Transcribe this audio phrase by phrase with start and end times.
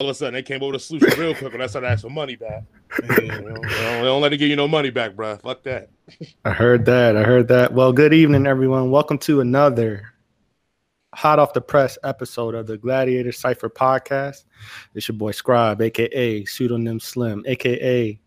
[0.00, 2.10] all of a sudden they came over to solution real quick when I started asking
[2.10, 2.64] for money back.
[3.00, 5.36] they, don't, they don't let it give you no money back, bro.
[5.36, 5.88] Fuck that.
[6.44, 7.16] I heard that.
[7.16, 7.72] I heard that.
[7.72, 8.90] Well, good evening, everyone.
[8.90, 10.12] Welcome to another
[11.14, 14.44] hot off the press episode of the Gladiator Cipher podcast.
[14.96, 18.18] It's your boy Scribe, aka Pseudonym Slim, aka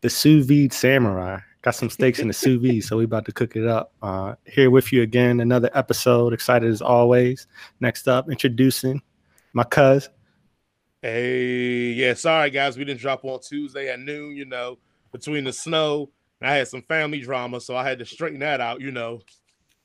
[0.00, 1.38] the sous vide samurai.
[1.62, 3.92] Got some steaks in the sous vide, so we about to cook it up.
[4.02, 6.32] Uh, here with you again, another episode.
[6.32, 7.46] Excited as always.
[7.78, 9.00] Next up, introducing
[9.52, 10.08] my cuz
[11.10, 14.76] Hey, yeah, sorry guys, we didn't drop on Tuesday at noon, you know,
[15.10, 16.10] between the snow.
[16.38, 19.20] And I had some family drama, so I had to straighten that out, you know,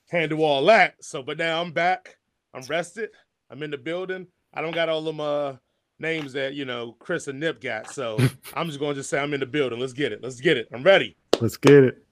[0.09, 0.95] handle all that.
[1.02, 2.17] So, but now I'm back.
[2.54, 3.09] I'm rested.
[3.50, 4.28] I'm in the building.
[4.54, 5.54] I don't got all them uh
[5.98, 7.90] names that you know Chris and Nip got.
[7.94, 8.17] So
[8.53, 9.80] I'm just gonna just say I'm in the building.
[9.80, 10.22] Let's get it.
[10.22, 10.67] Let's get it.
[10.73, 11.16] I'm ready.
[11.40, 12.02] Let's get it.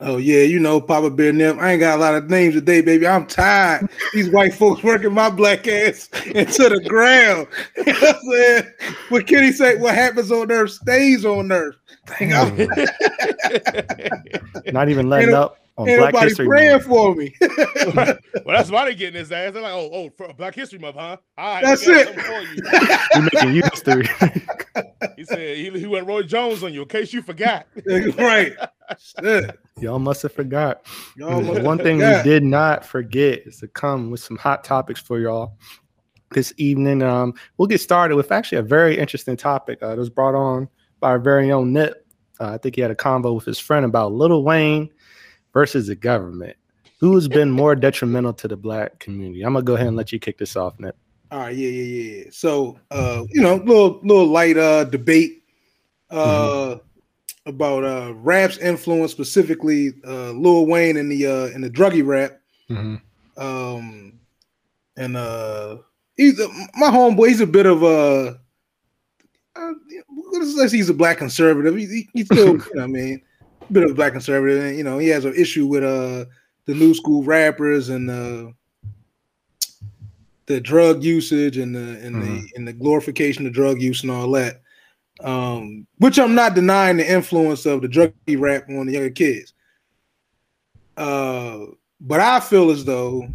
[0.00, 1.56] Oh yeah, you know Papa Bear Nip.
[1.58, 3.06] I ain't got a lot of names today, baby.
[3.06, 3.88] I'm tired.
[4.12, 7.46] These white folks working my black ass into the ground.
[7.76, 8.64] you know what I'm saying?
[9.08, 9.76] What Kenny say?
[9.76, 11.76] What happens on earth stays on earth.
[14.72, 16.84] Not even letting Ain't no- up on Ain't Black History praying Month.
[16.84, 17.34] for me.
[17.40, 19.52] well, that's why they getting his ass.
[19.52, 21.16] They're like, oh, oh, for Black History Month, huh?
[21.36, 22.06] All right, That's it.
[22.06, 24.08] something for We making you history.
[25.16, 27.66] He said he, he went Roy Jones on you in case you forgot.
[28.18, 28.52] right.
[28.98, 29.56] Shit.
[29.78, 30.84] Y'all must have forgot.
[31.16, 34.64] Y'all must One have thing we did not forget is to come with some hot
[34.64, 35.56] topics for y'all
[36.32, 37.02] this evening.
[37.02, 40.68] Um, we'll get started with actually a very interesting topic uh, that was brought on
[40.98, 42.04] by our very own Nip.
[42.40, 44.90] Uh, I think he had a convo with his friend about Lil Wayne
[45.54, 46.56] versus the government.
[47.00, 49.42] Who has been more detrimental to the black community?
[49.42, 50.96] I'm gonna go ahead and let you kick this off, Nip.
[51.30, 52.24] All right, yeah, yeah, yeah.
[52.30, 55.42] So, uh, you know, little little light uh debate
[56.10, 56.76] uh
[57.46, 62.38] about uh rap's influence, specifically uh Lil Wayne in the uh in the druggy rap.
[63.36, 64.20] Um,
[64.96, 65.78] and uh,
[66.16, 67.28] he's a, my homeboy.
[67.28, 68.38] He's a bit of a.
[69.56, 69.72] Uh,
[70.32, 71.76] let's say he's a black conservative.
[71.76, 73.22] He, he- he's still, you know, what I mean,
[73.72, 76.24] bit of a black conservative, and you know, he has an issue with uh
[76.66, 78.50] the new school rappers and uh
[80.46, 84.30] the drug usage and the and the and the glorification of drug use and all
[84.32, 84.60] that.
[85.20, 89.54] Um, which I'm not denying the influence of the druggy rap on the younger kids.
[90.96, 91.66] Uh,
[92.00, 93.28] but I feel as though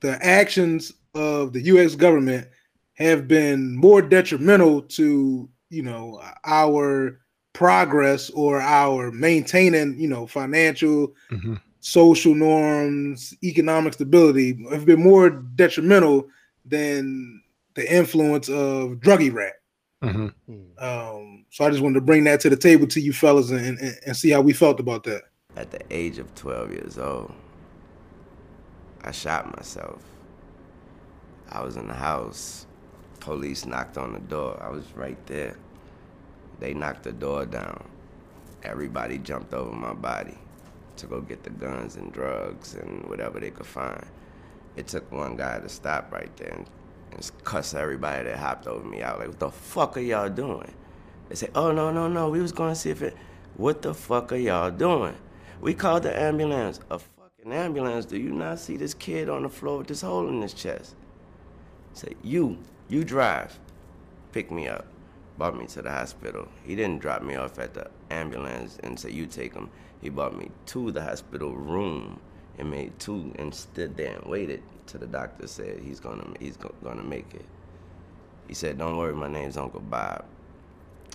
[0.00, 1.94] the actions of the U.S.
[1.94, 2.48] government
[2.94, 7.19] have been more detrimental to you know our
[7.52, 11.54] progress or our maintaining you know financial mm-hmm.
[11.80, 16.26] social norms economic stability have been more detrimental
[16.64, 17.42] than
[17.74, 19.54] the influence of druggy rap
[20.02, 20.28] mm-hmm.
[20.52, 20.84] hmm.
[20.84, 23.78] um so i just wanted to bring that to the table to you fellas and,
[23.78, 25.22] and, and see how we felt about that
[25.56, 27.32] At the age of 12 years old,
[29.02, 30.02] I shot myself.
[31.50, 32.66] I was in the house.
[33.18, 34.62] Police knocked on the door.
[34.62, 35.56] I was right there.
[36.60, 37.82] They knocked the door down.
[38.62, 40.36] Everybody jumped over my body
[40.98, 44.04] to go get the guns and drugs and whatever they could find.
[44.76, 46.66] It took one guy to stop right there and,
[47.12, 49.18] and cuss everybody that hopped over me out.
[49.18, 50.72] Like, what the fuck are y'all doing?
[51.30, 53.16] They say, oh, no, no, no, we was going to see if it,
[53.56, 55.16] what the fuck are y'all doing?
[55.60, 56.80] We called the ambulance.
[56.90, 58.04] A fucking ambulance.
[58.04, 60.94] Do you not see this kid on the floor with this hole in his chest?
[61.94, 63.58] Say, you, you drive.
[64.32, 64.86] Pick me up.
[65.40, 66.48] Brought me to the hospital.
[66.64, 69.70] He didn't drop me off at the ambulance and say, you take him.
[70.02, 72.20] He brought me to the hospital room
[72.58, 76.58] and made two and stood there and waited till the doctor said he's gonna he's
[76.58, 77.46] gonna make it.
[78.48, 80.26] He said, "Don't worry, my name's Uncle Bob."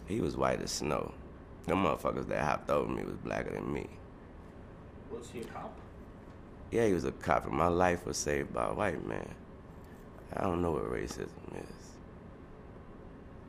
[0.08, 1.14] He was white as snow.
[1.68, 3.88] The motherfuckers that hopped over me was blacker than me.
[5.12, 5.78] Was he a cop?
[6.72, 9.36] Yeah, he was a cop, and my life was saved by a white man.
[10.34, 11.75] I don't know what racism is.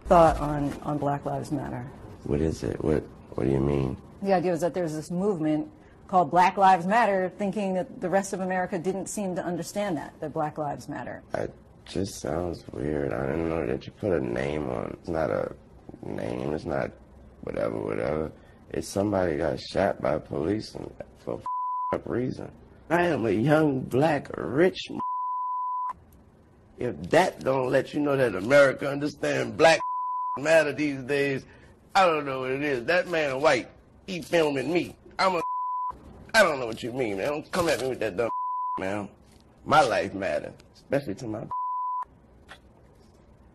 [0.09, 1.85] Thought on, on Black Lives Matter.
[2.25, 2.83] What is it?
[2.83, 3.03] What
[3.35, 3.97] What do you mean?
[4.23, 5.69] The idea was that there's this movement
[6.09, 10.15] called Black Lives Matter, thinking that the rest of America didn't seem to understand that,
[10.21, 11.23] that Black Lives Matter.
[11.35, 11.53] It
[11.85, 13.13] just sounds weird.
[13.13, 14.97] I didn't know that you put a name on.
[15.01, 15.55] It's not a
[16.05, 16.53] name.
[16.53, 16.93] It's not
[17.43, 18.33] whatever, whatever.
[18.71, 20.91] It's somebody got shot by police and
[21.25, 21.41] for
[21.93, 22.51] up reason.
[22.91, 24.79] I am a young black rich.
[26.79, 29.81] If that don't let you know that America understand black
[30.39, 31.45] matter these days,
[31.95, 32.85] I don't know what it is.
[32.85, 33.69] That man white,
[34.07, 34.95] he filming me.
[35.19, 35.43] I'm a.
[36.35, 37.29] I don't know what you mean, man.
[37.29, 38.31] Don't come at me with that dumb
[38.79, 39.09] man.
[39.65, 41.41] My life matters, especially to my.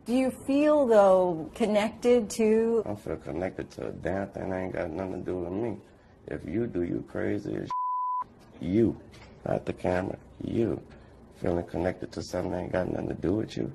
[0.05, 4.57] Do you feel, though, connected to I don't feel connected to a damn thing that
[4.57, 5.77] ain't got nothing to do with me.
[6.27, 7.69] If you do you crazy as
[8.59, 8.99] you,
[9.45, 10.81] not the camera, you
[11.39, 13.71] feeling connected to something that ain't got nothing to do with you.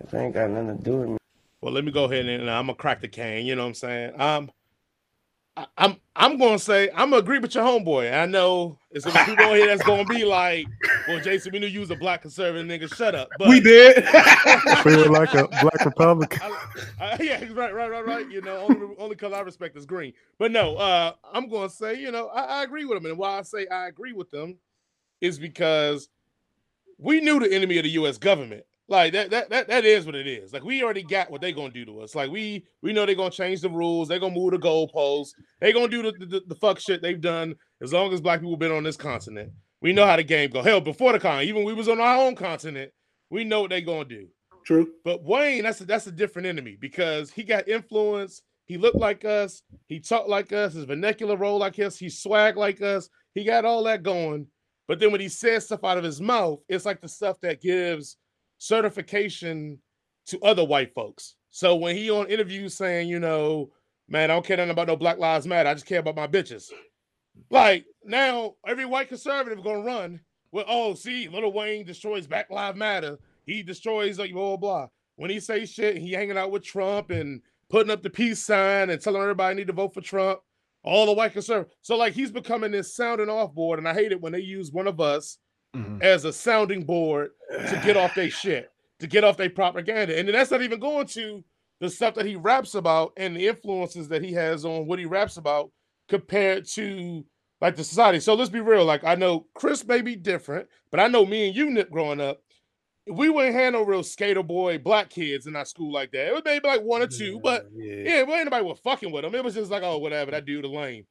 [0.00, 1.17] If it ain't got nothing to do with me.
[1.60, 3.44] Well, let me go ahead and I'm gonna crack the can.
[3.44, 4.20] You know what I'm saying?
[4.20, 4.50] Um,
[5.56, 8.16] I, I'm I'm gonna say I'm gonna agree with your homeboy.
[8.16, 10.66] I know it's gonna be people on here that's gonna be like,
[11.08, 12.94] "Well, Jason, we knew you was a black conservative nigga.
[12.94, 14.04] Shut up." But we did.
[14.84, 16.40] Feel like a black Republican.
[16.42, 16.58] I,
[17.00, 18.30] I, yeah, right, right, right, right.
[18.30, 20.12] You know, only only color I respect is green.
[20.38, 23.38] But no, uh, I'm gonna say, you know, I, I agree with him, and why
[23.38, 24.58] I say I agree with them
[25.20, 26.08] is because
[26.98, 28.16] we knew the enemy of the U.S.
[28.16, 28.64] government.
[28.90, 30.52] Like that, that, that, that is what it is.
[30.54, 32.14] Like we already got what they're gonna do to us.
[32.14, 34.08] Like we, we know they're gonna change the rules.
[34.08, 35.32] They're gonna move the goalposts.
[35.60, 38.56] They're gonna do the, the, the fuck shit they've done as long as black people
[38.56, 39.52] been on this continent.
[39.82, 40.62] We know how the game go.
[40.62, 42.90] Hell, before the con, even we was on our own continent,
[43.28, 44.26] we know what they're gonna do.
[44.64, 44.90] True.
[45.04, 48.42] But Wayne, that's a, that's a different enemy because he got influence.
[48.64, 49.62] He looked like us.
[49.86, 50.74] He talked like us.
[50.74, 51.98] His vernacular roll like us.
[51.98, 53.08] He swag like us.
[53.34, 54.46] He got all that going.
[54.86, 57.60] But then when he says stuff out of his mouth, it's like the stuff that
[57.60, 58.16] gives
[58.58, 59.78] certification
[60.26, 61.36] to other white folks.
[61.50, 63.70] So when he on interviews saying, you know,
[64.08, 65.68] man, I don't care nothing about no Black Lives Matter.
[65.68, 66.70] I just care about my bitches.
[67.50, 70.20] Like now, every white conservative gonna run.
[70.50, 73.18] Well, oh, see, Lil Wayne destroys Black Lives Matter.
[73.46, 74.88] He destroys like blah blah blah.
[75.16, 77.40] When he say shit, he hanging out with Trump and
[77.70, 80.40] putting up the peace sign and telling everybody need to vote for Trump.
[80.84, 81.74] All the white conservatives.
[81.82, 84.72] So like he's becoming this sounding off board, and I hate it when they use
[84.72, 85.38] one of us
[85.76, 86.02] Mhm.
[86.02, 88.70] as a sounding board to get off their shit,
[89.00, 90.18] to get off their propaganda.
[90.18, 91.44] And then that's not even going to
[91.80, 95.04] the stuff that he raps about and the influences that he has on what he
[95.04, 95.70] raps about
[96.08, 97.24] compared to
[97.60, 98.18] like the society.
[98.20, 98.84] So let's be real.
[98.84, 102.20] Like I know Chris may be different, but I know me and you, Nick, growing
[102.20, 102.40] up,
[103.10, 106.28] we wouldn't have no real skater boy black kids in our school like that.
[106.28, 107.94] It was maybe like one or two, but yeah.
[108.04, 109.34] yeah, well, anybody was fucking with him.
[109.34, 111.06] It was just like, oh, whatever, that dude a lame.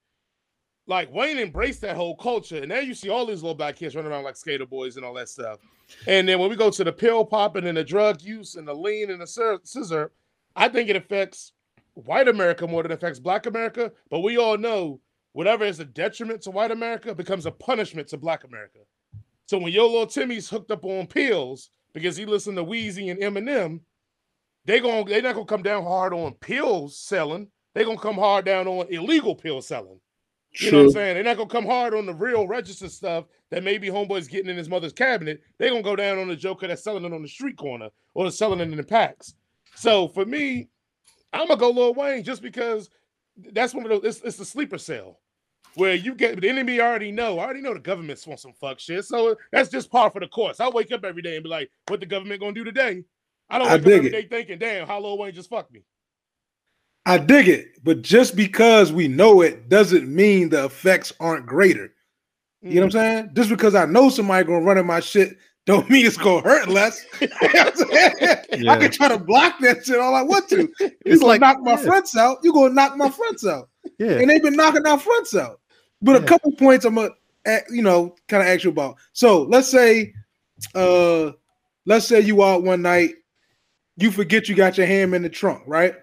[0.87, 3.95] Like Wayne embraced that whole culture, and now you see all these little black kids
[3.95, 5.59] running around like skater boys and all that stuff.
[6.07, 8.73] And then when we go to the pill popping and the drug use and the
[8.73, 10.11] lean and the scissor-
[10.55, 11.51] I think it affects
[11.93, 13.91] white America more than it affects black America.
[14.09, 15.01] But we all know
[15.33, 18.79] whatever is a detriment to white America becomes a punishment to black America.
[19.45, 23.19] So when your little Timmy's hooked up on pills because he listened to Weezy and
[23.19, 23.81] Eminem,
[24.65, 27.49] they gon' they not gonna come down hard on pills selling.
[27.73, 29.99] They're gonna come hard down on illegal pill selling.
[30.59, 31.13] You know what I'm saying?
[31.15, 34.57] They're not gonna come hard on the real registered stuff that maybe homeboy's getting in
[34.57, 35.41] his mother's cabinet.
[35.57, 38.25] They're gonna go down on the joker that's selling it on the street corner or
[38.25, 39.35] the selling it in the packs.
[39.75, 40.69] So for me,
[41.33, 42.89] I'm gonna go Lil Wayne just because
[43.51, 44.03] that's one of those.
[44.03, 45.19] It's, it's the sleeper cell
[45.75, 46.81] where you get the enemy.
[46.81, 47.37] Already know.
[47.39, 49.05] I already know the government's want some fuck shit.
[49.05, 50.59] So that's just par for the course.
[50.59, 53.03] I wake up every day and be like, "What the government gonna do today?"
[53.49, 54.11] I don't I wake up every it.
[54.11, 55.83] day thinking, "Damn, how Lil Wayne just fucked me."
[57.07, 61.93] I dig it, but just because we know it doesn't mean the effects aren't greater.
[62.61, 63.29] You know what I'm saying?
[63.33, 66.67] Just because I know somebody gonna run in my shit, don't mean it's gonna hurt
[66.67, 67.03] less.
[67.21, 68.13] You know what I'm saying?
[68.21, 68.77] I Yeah.
[68.77, 70.57] can try to block that shit all I want to.
[70.79, 71.77] You It's gonna like- knock my yeah.
[71.77, 72.39] fronts out.
[72.43, 73.69] You gonna knock my fronts out,
[73.99, 74.11] Yeah.
[74.19, 75.61] and they've been knocking our fronts out.
[76.01, 77.11] But a couple points I'm gonna,
[77.69, 78.97] you know, kind of ask you about.
[79.13, 80.13] So let's say,
[80.75, 81.31] uh,
[81.85, 83.11] let's say you out one night,
[83.95, 85.95] you forget you got your ham in the trunk, right?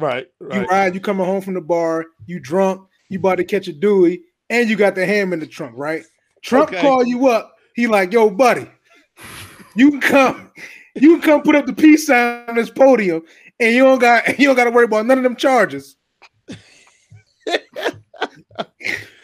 [0.00, 3.68] Right, You ride, you coming home from the bar, you drunk, you about to catch
[3.68, 6.02] a Dewey, and you got the ham in the trunk, right?
[6.42, 6.80] Trump Okay.
[6.80, 7.56] call you up.
[7.74, 8.66] He like, yo, buddy,
[9.74, 10.50] you can come,
[10.94, 13.22] you can come put up the peace sign on this podium,
[13.58, 15.96] and you don't got you don't got to worry about none of them charges.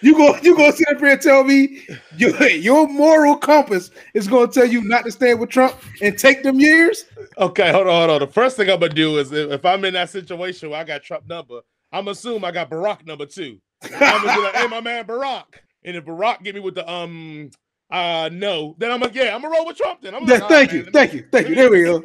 [0.06, 1.82] you go, you gonna sit up here and tell me
[2.16, 6.42] your, your moral compass is gonna tell you not to stand with Trump and take
[6.42, 7.04] them years?
[7.38, 8.26] Okay, hold on, hold on.
[8.28, 10.84] The first thing I'm gonna do is if, if I'm in that situation where I
[10.84, 11.60] got Trump number,
[11.92, 13.58] I'm assume I got Barack number two.
[13.82, 15.44] I'm gonna be like, hey, my man Barack.
[15.84, 17.50] And if Barack get me with the um
[17.90, 20.14] uh no, then I'm gonna yeah, I'm gonna roll with Trump then.
[20.14, 21.54] I'm Yeah, like, thank "Alright, you, man, thank me- you, thank you.
[21.54, 22.02] There we go.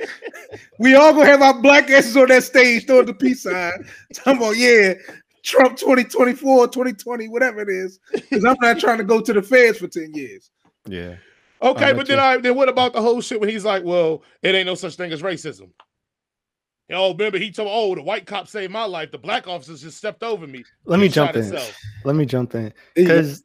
[0.79, 3.71] We all gonna have our black asses on that stage throwing the peace sign.
[4.13, 4.93] Talking about, yeah,
[5.43, 7.99] Trump 2024, 2020, whatever it is.
[8.11, 10.51] Because I'm not trying to go to the feds for 10 years.
[10.87, 11.15] Yeah.
[11.61, 12.23] Okay, but got then you.
[12.23, 14.95] I then what about the whole shit when he's like, well, it ain't no such
[14.95, 15.69] thing as racism.
[16.91, 19.11] Oh, remember he told, oh, the white cop saved my life.
[19.11, 20.63] The black officers just stepped over me.
[20.85, 21.43] Let me jump in.
[21.43, 21.77] himself.
[22.03, 22.65] Let me jump in.
[22.65, 22.71] Yeah.
[22.95, 23.43] because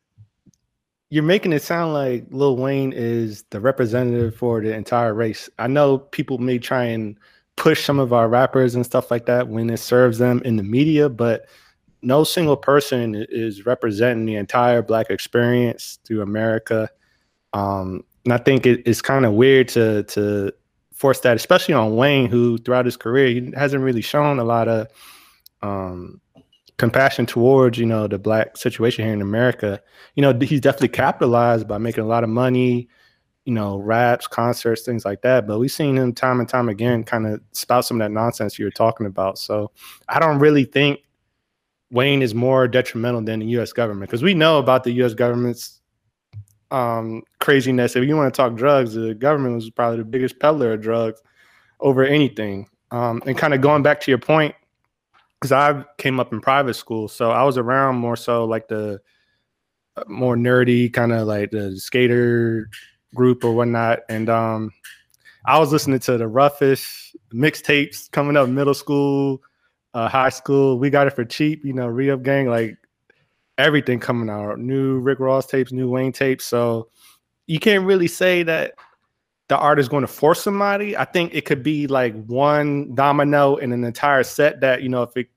[1.10, 5.48] you're making it sound like Lil Wayne is the representative for the entire race.
[5.58, 7.16] I know people may try and
[7.56, 10.62] push some of our rappers and stuff like that when it serves them in the
[10.62, 11.46] media, but
[12.06, 16.88] no single person is representing the entire black experience through America.
[17.52, 20.52] Um, and I think it, it's kind of weird to to
[20.94, 24.68] force that, especially on Wayne, who throughout his career he hasn't really shown a lot
[24.68, 24.86] of
[25.62, 26.20] um,
[26.76, 29.82] compassion towards you know the black situation here in America.
[30.14, 32.88] You know, he's definitely capitalized by making a lot of money,
[33.46, 35.48] you know, raps, concerts, things like that.
[35.48, 38.60] But we've seen him time and time again kind of spout some of that nonsense
[38.60, 39.38] you were talking about.
[39.38, 39.72] So
[40.08, 41.00] I don't really think
[41.96, 45.80] Wayne is more detrimental than the US government because we know about the US government's
[46.70, 47.96] um, craziness.
[47.96, 51.22] If you want to talk drugs, the government was probably the biggest peddler of drugs
[51.80, 52.68] over anything.
[52.90, 54.54] Um, and kind of going back to your point,
[55.40, 59.00] because I came up in private school, so I was around more so like the
[59.96, 62.68] uh, more nerdy kind of like the skater
[63.14, 64.70] group or whatnot, and um,
[65.46, 69.42] I was listening to the roughest mixtapes coming up middle school,
[69.96, 70.78] uh, high school.
[70.78, 72.76] We got it for cheap, you know, re up gang, like
[73.56, 76.44] everything coming out, new Rick Ross tapes, new Wayne tapes.
[76.44, 76.90] So
[77.46, 78.74] you can't really say that
[79.48, 80.98] the art is going to force somebody.
[80.98, 85.02] I think it could be like one domino in an entire set that, you know,
[85.02, 85.28] if it,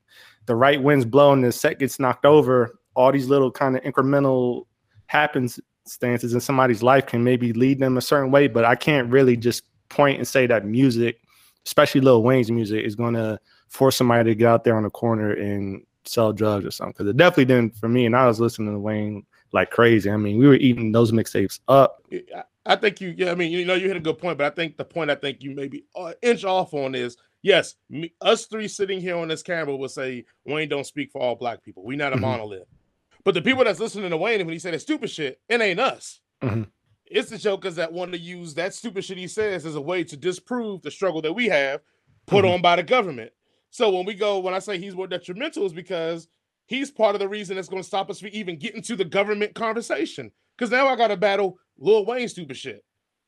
[0.45, 4.65] the right winds blowing, the set gets knocked over, all these little kind of incremental
[5.07, 8.47] happens stances in somebody's life can maybe lead them a certain way.
[8.47, 11.21] But I can't really just point and say that music,
[11.65, 13.39] especially Lil Wayne's music, is going to
[13.69, 16.93] force somebody to get out there on the corner and sell drugs or something.
[16.93, 18.05] Because it definitely didn't for me.
[18.05, 20.11] And I was listening to Wayne like crazy.
[20.11, 22.03] I mean, we were eating those mixtapes up.
[22.65, 24.55] I think you, yeah, I mean, you know, you hit a good point, but I
[24.55, 28.45] think the point I think you maybe uh, inch off on is yes, me, us
[28.45, 31.83] three sitting here on this camera will say Wayne don't speak for all black people.
[31.83, 32.25] We not a mm-hmm.
[32.25, 32.67] monolith.
[33.23, 35.79] But the people that's listening to Wayne when he said that stupid shit, it ain't
[35.79, 36.21] us.
[36.41, 36.63] Mm-hmm.
[37.05, 40.03] It's the jokers that want to use that stupid shit he says as a way
[40.03, 41.81] to disprove the struggle that we have
[42.27, 42.55] put mm-hmm.
[42.55, 43.31] on by the government.
[43.71, 46.27] So when we go, when I say he's more detrimental, is because
[46.65, 49.05] he's part of the reason that's going to stop us from even getting to the
[49.05, 50.31] government conversation.
[50.57, 52.83] Because now I got to battle Lil Wayne stupid shit.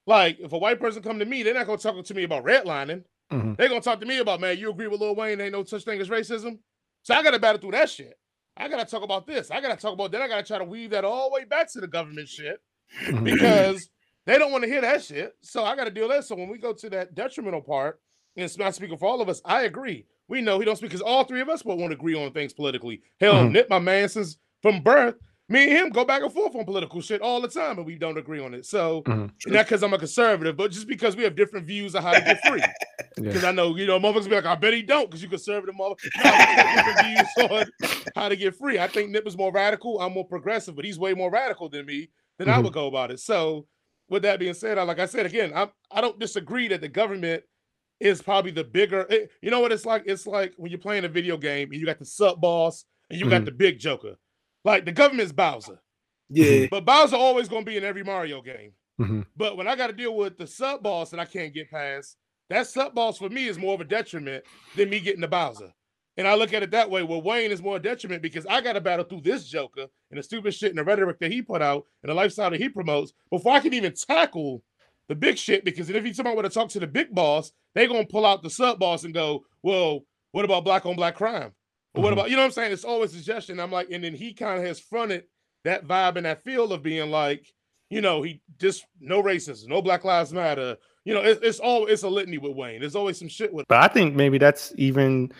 [0.08, 2.24] Like if a white person come to me, they're not going to talk to me
[2.24, 3.04] about redlining.
[3.32, 3.54] Mm-hmm.
[3.54, 5.40] They're going to talk to me about, man, you agree with Lil Wayne?
[5.40, 6.60] Ain't no such thing as racism.
[7.04, 8.14] So I got to battle through that shit.
[8.58, 9.50] I got to talk about this.
[9.50, 10.22] I got to talk about then.
[10.22, 12.60] I got to try to weave that all the way back to the government shit
[13.06, 13.24] mm-hmm.
[13.24, 13.90] because
[14.26, 15.34] they don't want to hear that shit.
[15.42, 16.26] So I got to deal with that.
[16.26, 18.00] So when we go to that detrimental part,
[18.36, 20.06] and it's not speaking for all of us, I agree.
[20.28, 23.02] We know he don't speak because all three of us won't agree on things politically.
[23.20, 23.52] Hell, mm-hmm.
[23.52, 25.16] Nip, my man, since from birth,
[25.50, 27.96] me and him go back and forth on political shit all the time, and we
[27.96, 28.66] don't agree on it.
[28.66, 29.52] So mm-hmm.
[29.52, 32.22] not because I'm a conservative, but just because we have different views of how to
[32.22, 32.64] get free.
[33.18, 33.50] Because yeah.
[33.50, 36.08] I know, you know, motherfuckers be like, I bet he don't, because you conservative motherfucker.
[36.24, 38.80] No, different views on how to get free.
[38.80, 40.00] I think Nip is more radical.
[40.00, 42.10] I'm more progressive, but he's way more radical than me.
[42.38, 42.58] Then mm-hmm.
[42.58, 43.20] I would go about it.
[43.20, 43.68] So
[44.10, 46.88] with that being said, I, like I said again, I I don't disagree that the
[46.88, 47.44] government
[48.02, 49.06] is probably the bigger.
[49.10, 50.04] It, you know what it's like?
[50.06, 53.20] It's like when you're playing a video game and you got the sub boss and
[53.20, 53.36] you mm-hmm.
[53.36, 54.16] got the big Joker.
[54.66, 55.80] Like the government's Bowser.
[56.30, 56.68] Yeah.
[56.70, 58.74] But Bowser always gonna be in every Mario game.
[59.00, 59.22] Mm-hmm.
[59.36, 62.18] But when I got to deal with the sub boss that I can't get past,
[62.50, 64.44] that sub boss for me is more of a detriment
[64.76, 65.74] than me getting the Bowser.
[66.18, 67.04] And I look at it that way.
[67.04, 70.24] Well, Wayne is more detriment because I got to battle through this Joker and the
[70.24, 73.14] stupid shit and the rhetoric that he put out and the lifestyle that he promotes
[73.32, 74.62] before I can even tackle
[75.12, 77.90] the big shit because if you somebody want to talk to the big boss, they're
[77.90, 81.52] gonna pull out the sub boss and go, Well, what about black on black crime?
[81.94, 82.14] Or what mm-hmm.
[82.14, 82.72] about you know what I'm saying?
[82.72, 83.60] It's always a suggestion.
[83.60, 85.26] I'm like, and then he kind of has fronted
[85.66, 87.46] that vibe and that feel of being like,
[87.90, 90.78] you know, he just no racism, no Black Lives Matter.
[91.04, 92.80] You know, it's, it's all it's a litany with Wayne.
[92.80, 93.68] There's always some shit with.
[93.68, 95.34] But I think maybe that's even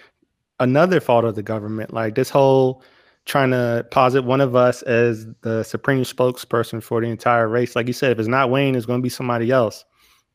[0.60, 1.94] another fault of the government.
[1.94, 2.84] Like this whole
[3.26, 7.76] trying to posit one of us as the supreme spokesperson for the entire race.
[7.76, 9.86] Like you said, if it's not Wayne, it's going to be somebody else.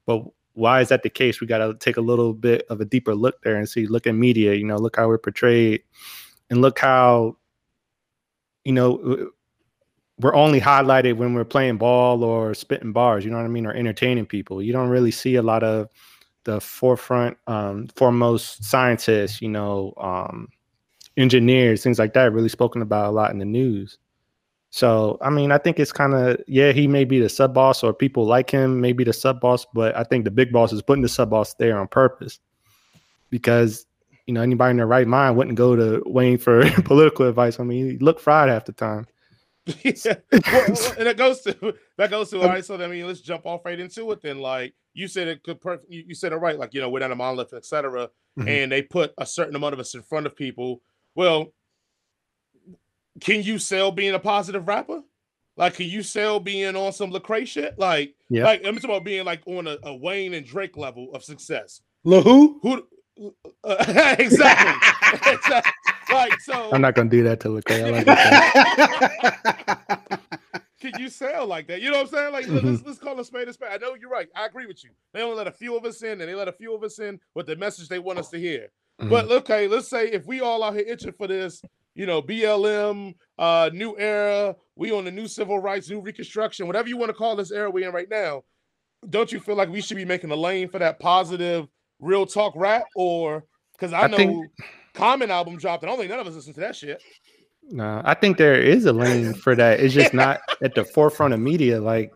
[0.06, 1.40] But why is that the case?
[1.40, 3.86] We got to take a little bit of a deeper look there and see.
[3.86, 4.54] Look at media.
[4.54, 5.82] You know, look how we're portrayed,
[6.48, 7.36] and look how,
[8.64, 9.30] you know,
[10.18, 13.24] we're only highlighted when we're playing ball or spitting bars.
[13.24, 14.62] You know what I mean, or entertaining people.
[14.62, 15.88] You don't really see a lot of
[16.44, 19.42] the forefront, um, foremost scientists.
[19.42, 20.48] You know, um,
[21.16, 23.98] engineers, things like that, really spoken about a lot in the news.
[24.70, 27.82] So, I mean, I think it's kind of, yeah, he may be the sub boss
[27.82, 30.72] or people like him may be the sub boss, but I think the big boss
[30.72, 32.40] is putting the sub boss there on purpose
[33.30, 33.86] because,
[34.26, 37.58] you know, anybody in their right mind wouldn't go to Wayne for political advice.
[37.58, 39.06] I mean, he looked fried half the time.
[39.82, 40.14] yeah.
[40.30, 42.64] Well, and it goes to that goes to all right.
[42.64, 44.22] So I mean, let's jump off right into it.
[44.22, 45.90] Then, like you said, it could perfect.
[45.90, 46.56] You, you said it right.
[46.56, 48.08] Like you know, we're not a monolith, etc.
[48.38, 48.48] Mm-hmm.
[48.48, 50.82] And they put a certain amount of us in front of people
[51.16, 51.52] well,
[53.20, 55.02] can you sell being a positive rapper?
[55.56, 57.78] Like, can you sell being on some Lecrae shit?
[57.78, 58.44] Like, yeah.
[58.44, 61.80] like I'm talking about being like on a, a Wayne and Drake level of success.
[62.04, 62.60] La who?
[62.62, 62.86] Who?
[63.64, 64.90] Uh, exactly.
[65.32, 65.72] exactly.
[66.12, 68.06] Like, so I'm not gonna do that to Lecrae.
[68.06, 68.06] Like
[70.80, 71.80] can you sell like that?
[71.80, 72.32] You know what I'm saying?
[72.32, 72.68] Like, mm-hmm.
[72.68, 73.70] let's, let's call a spade a spade.
[73.72, 74.28] I know you're right.
[74.36, 74.90] I agree with you.
[75.14, 76.98] They only let a few of us in, and they let a few of us
[76.98, 78.68] in with the message they want us to hear.
[79.00, 79.10] Mm-hmm.
[79.10, 81.60] But okay, let's say if we all out here itching for this,
[81.94, 86.88] you know, BLM, uh, new era, we on the new civil rights, new reconstruction, whatever
[86.88, 88.42] you want to call this era we in right now.
[89.08, 91.68] don't you feel like we should be making a lane for that positive
[92.00, 92.84] real talk rap?
[92.94, 94.46] Or because I, I know think-
[94.94, 97.02] Common album dropped, and I don't think none of us listen to that shit.
[97.68, 99.80] No, I think there is a lane for that.
[99.80, 101.80] It's just not at the forefront of media.
[101.80, 102.12] Like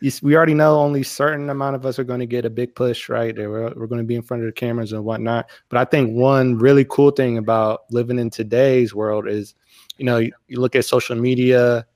[0.00, 2.74] you, we already know only certain amount of us are going to get a big
[2.74, 3.34] push, right?
[3.36, 5.48] We're, we're going to be in front of the cameras and whatnot.
[5.68, 9.54] But I think one really cool thing about living in today's world is,
[9.96, 11.86] you know, you, you look at social media,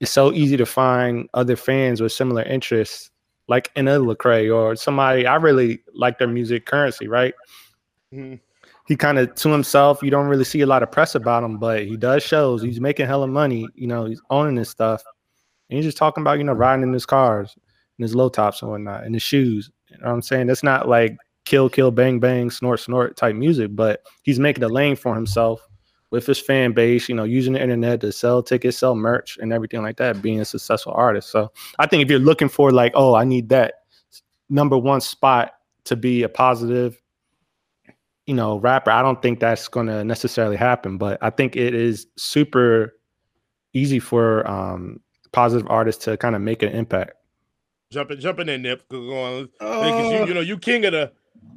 [0.00, 3.10] it's so easy to find other fans with similar interests,
[3.48, 5.26] like in a Lecrae or somebody.
[5.26, 7.34] I really like their music currency, right?
[8.14, 8.40] Mhm.
[8.86, 10.02] he kind of to himself.
[10.02, 12.62] You don't really see a lot of press about him, but he does shows.
[12.62, 13.68] He's making hella money.
[13.74, 15.02] You know, he's owning his stuff.
[15.68, 17.54] And he's just talking about, you know, riding in his cars
[17.98, 19.70] and his low tops and whatnot and his shoes.
[19.90, 20.46] You know what I'm saying?
[20.46, 24.68] That's not like kill, kill, bang, bang, snort, snort type music, but he's making a
[24.68, 25.66] lane for himself
[26.10, 29.52] with his fan base, you know, using the internet to sell tickets, sell merch, and
[29.52, 31.30] everything like that, being a successful artist.
[31.30, 33.74] So I think if you're looking for like, oh, I need that
[34.48, 35.52] number one spot
[35.84, 37.00] to be a positive
[38.28, 38.90] you know, rapper.
[38.90, 42.94] I don't think that's to necessarily happen, but I think it is super
[43.72, 45.00] easy for um,
[45.32, 47.12] positive artists to kind of make an impact.
[47.90, 48.86] Jumping, jumping in, Nip.
[48.88, 49.46] Go.
[49.58, 51.12] Because Uh, you, you know, you king of the,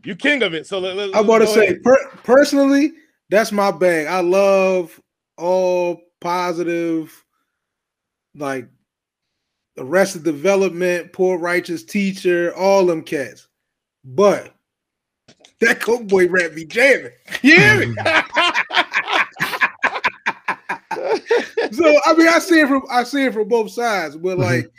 [0.06, 0.66] you king of it.
[0.66, 2.94] So let, let, I want to say, per- personally,
[3.30, 4.08] that's my bag.
[4.08, 5.00] I love
[5.38, 7.24] all positive,
[8.36, 8.70] like
[9.78, 13.48] Arrested Development, Poor Righteous Teacher, all them cats.
[14.04, 14.54] But
[15.60, 17.12] that Coke Boy rap be jamming.
[17.42, 17.96] You hear me?
[21.72, 24.70] So I mean, I see it from I see it from both sides, but like,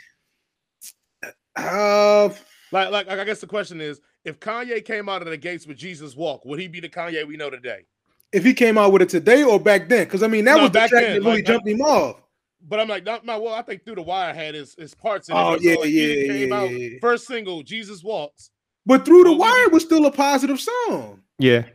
[1.55, 2.29] uh,
[2.71, 5.77] like, like, I guess the question is, if Kanye came out of the gates with
[5.77, 7.85] Jesus Walk, would he be the Kanye we know today?
[8.31, 10.63] if he came out with it today or back then, because I mean that No,
[10.63, 12.19] was the back track then, that really like- jumped him off.
[12.65, 13.53] But I'm like, not, not well.
[13.53, 15.37] I think Through the Wire had his, his parts in it.
[15.39, 16.97] Oh, So, yeah, like, yeah, came yeah, out yeah, yeah.
[17.01, 18.51] first single, Jesus Walks.
[18.85, 21.21] But Through the Wire was still a positive song.
[21.39, 21.65] Yeah.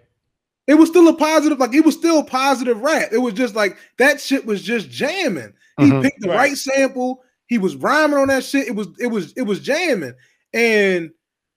[0.69, 3.09] It was still a positive, like it was still positive rap.
[3.11, 5.53] It was just like that shit was just jamming.
[5.79, 6.03] He Mhm.
[6.03, 6.37] picked the Right.
[6.37, 7.25] right sample.
[7.47, 8.69] He was rhyming on that shit.
[8.69, 10.13] It was it was it was jamming.
[10.53, 11.11] And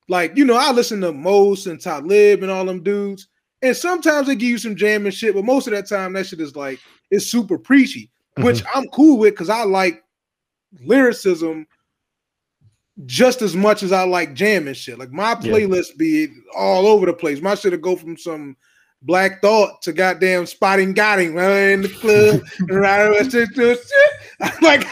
[0.07, 3.27] like you know, I listen to Mos and Talib and all them dudes.
[3.61, 6.39] And sometimes they give you some jamming shit, but most of that time that shit
[6.39, 6.79] is like
[7.11, 10.01] it's super preachy, which I'm cool with because I like
[10.85, 11.67] lyricism
[13.05, 14.97] just as much as I like jamming shit.
[14.97, 15.35] Like my Yeah.
[15.51, 17.41] playlist be all over the place.
[17.41, 18.55] My shit'll go from some
[19.03, 22.41] Black Thought to goddamn spotting got him right in the club.
[22.69, 23.09] right,
[24.61, 24.85] like,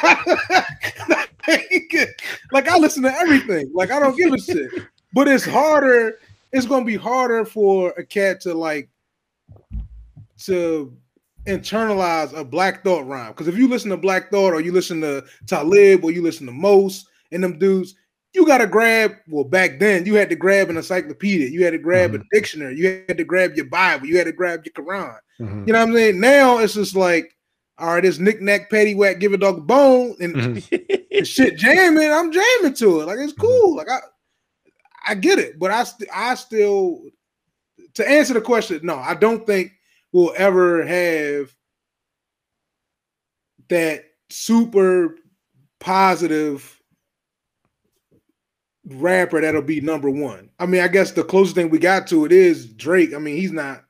[2.51, 3.71] like I listen to everything.
[3.73, 4.69] Like I don't give a shit.
[5.13, 6.19] But it's harder.
[6.51, 8.89] It's gonna be harder for a cat to like
[10.45, 10.95] to
[11.45, 13.31] internalize a Black Thought rhyme.
[13.31, 16.45] Because if you listen to Black Thought or you listen to Talib or you listen
[16.47, 17.95] to Mos and them dudes,
[18.33, 19.15] you gotta grab.
[19.27, 22.77] Well, back then you had to grab an encyclopedia, you had to grab a dictionary,
[22.77, 25.17] you had to grab your Bible, you had to grab your Quran.
[25.39, 25.67] Mhm.
[25.67, 26.19] You know what I'm saying?
[26.19, 27.35] Now it's just like,
[27.77, 31.09] all right, it's knick knack, patty whack, give a dog a bone, and Mhm.
[31.11, 32.11] the shit jamming.
[32.11, 33.05] I'm jamming to it.
[33.05, 33.75] Like it's cool.
[33.75, 33.99] Like I,
[35.07, 37.01] I get it, but I, st- I still,
[37.95, 39.71] to answer the question, no, I don't think
[40.11, 41.51] we'll ever have
[43.69, 45.15] that super
[45.79, 46.78] positive
[48.89, 50.49] rapper that'll be number one.
[50.59, 53.13] I mean, I guess the closest thing we got to it is Drake.
[53.13, 53.83] I mean, he's not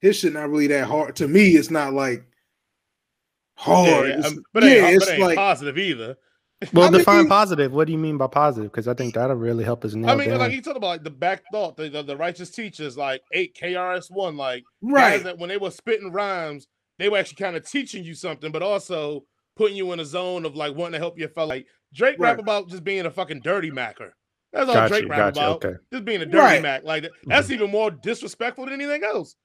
[0.00, 1.16] his shit not really that hard.
[1.16, 2.24] To me, it's not like
[3.56, 4.08] hard.
[4.08, 6.16] Yeah, It's- um, but it ain't, yeah, but it's it ain't like positive either.
[6.72, 7.72] Well, I mean- define positive.
[7.72, 8.70] What do you mean by positive?
[8.70, 10.38] Because I think that'll really help us nail I mean, down.
[10.38, 13.56] like he talked about like the Black Thought, the, the, the righteous teachers, like eight
[13.60, 15.22] KRS one, like right.
[15.24, 18.62] that when they were spitting rhymes, they were actually kind of teaching you something, but
[18.62, 19.24] also
[19.56, 21.48] putting you in a zone of like wanting to help your fellow.
[21.48, 24.14] Like Drake rap about just being a fucking dirty macker.
[24.52, 25.64] That's all Got Drake you, rap got you, about.
[25.64, 25.78] okay.
[25.92, 26.62] Just being a dirty Right.
[26.62, 26.84] mac.
[26.84, 27.54] Like that's mm-hmm.
[27.54, 29.36] even more disrespectful than anything else.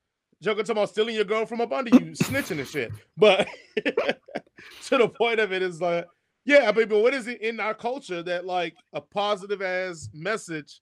[0.41, 2.91] Joker talking about stealing your girl from up under you, snitching and shit.
[3.15, 3.47] But
[4.85, 6.05] to the point of it is like,
[6.45, 10.09] yeah, I mean, but what is it in our culture that like a positive as
[10.13, 10.81] message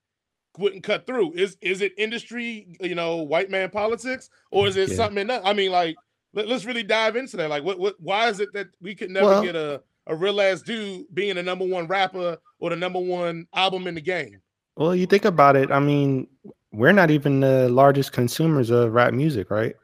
[0.58, 1.34] wouldn't cut through?
[1.34, 4.96] Is is it industry, you know, white man politics, or is it Yeah.
[4.96, 5.42] something in that?
[5.46, 5.96] I mean, like,
[6.34, 7.50] let, us really dive into that.
[7.50, 10.42] Like, what what why is it that we could never Well- get a a real
[10.42, 14.42] ass dude being the number one rapper or the number one album in the game?
[14.78, 15.72] well, you think about it.
[15.72, 16.28] I mean,
[16.72, 19.76] we're not even the largest consumers of rap music, right?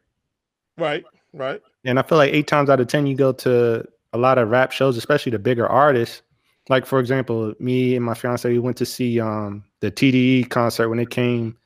[0.77, 1.62] Right, right.
[1.86, 4.49] And I feel like eight times out of ten, you go to a lot of
[4.49, 6.21] rap shows, especially the bigger artists.
[6.69, 10.89] Like for example, me and my fiance we went to see um the TDE concert
[10.89, 11.57] when it came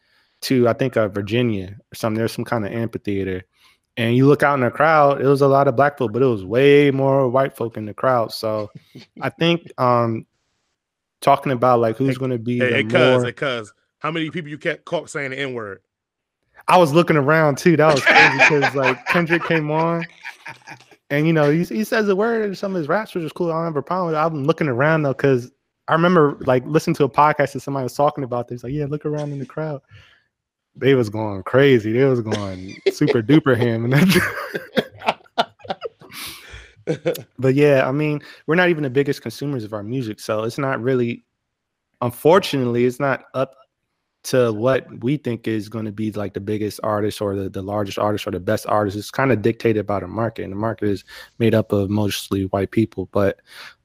[0.42, 2.18] to I think uh, Virginia or something.
[2.18, 3.44] There's some kind of amphitheater,
[3.98, 6.22] and you look out in the crowd, it was a lot of black folk, but
[6.22, 8.32] it was way more white folk in the crowd.
[8.32, 8.72] So
[9.22, 10.26] I think um
[11.22, 13.26] talking about like who's going to be Hey, the hey, cuz, more.
[13.26, 15.82] hey, cuz, how many people you kept caught saying the N word?
[16.68, 17.78] I was looking around too.
[17.78, 20.06] That was crazy because like Kendrick came on,
[21.10, 23.32] and you know he, he says the word in some of his raps, which is
[23.32, 23.52] cool.
[23.52, 24.20] I don't have a problem with it.
[24.20, 25.52] I'm looking around though because
[25.88, 28.64] I remember like listening to a podcast and somebody was talking about this.
[28.64, 29.82] Like, yeah, look around in the crowd.
[30.76, 31.94] They was going crazy.
[31.94, 33.94] They was going super duper ham.
[33.94, 34.14] And
[37.40, 40.58] but yeah, I mean, we're not even the biggest consumers of our music, so it's
[40.58, 41.26] not really.
[42.02, 43.56] Unfortunately, it's not up
[44.26, 47.62] to what we think is going to be like the biggest artist or the, the
[47.62, 48.98] largest artist or the best artist.
[48.98, 51.06] It's kind of dictated by the market, and the market is
[51.40, 53.08] made up of mostly white people.
[53.12, 53.40] But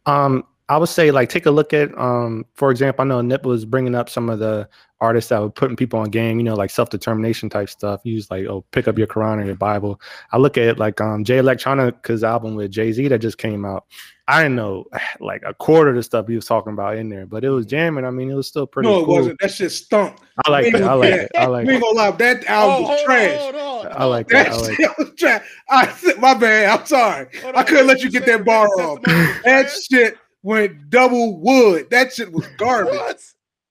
[0.07, 3.45] um, I would say like take a look at um, for example, I know Nip
[3.45, 4.69] was bringing up some of the
[5.01, 8.01] artists that were putting people on game, you know, like self determination type stuff.
[8.05, 10.01] Use like oh, pick up your Quran or your Bible.
[10.31, 13.85] I look at like um Jay Electronica's album with Jay Z that just came out.
[14.29, 14.85] I didn't know
[15.21, 17.67] like a quarter of the stuff he was talking about in there, but it was
[17.67, 18.05] jamming.
[18.05, 18.89] I mean, it was still pretty.
[18.91, 19.17] no, it cool.
[19.17, 19.41] wasn't.
[19.41, 20.19] That shit stunk.
[20.47, 20.83] I like We that.
[20.85, 21.31] I like it.
[21.37, 21.85] I like we ain't it.
[21.85, 22.11] gonna lie.
[22.13, 23.55] That Oh, album was hold on, trash.
[23.55, 23.87] on.
[24.01, 24.47] I like that.
[24.47, 25.47] That I like shit was trash.
[25.69, 26.79] I my bad.
[26.79, 27.27] I'm sorry.
[27.43, 29.03] Hold I couldn't what let you get that bar off.
[29.03, 31.89] Testimony That shit went double wood.
[31.91, 32.95] That shit was garbage.
[32.95, 33.21] What?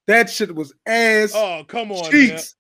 [0.08, 2.10] That shit was ass Oh, come on.
[2.12, 2.56] cheeks.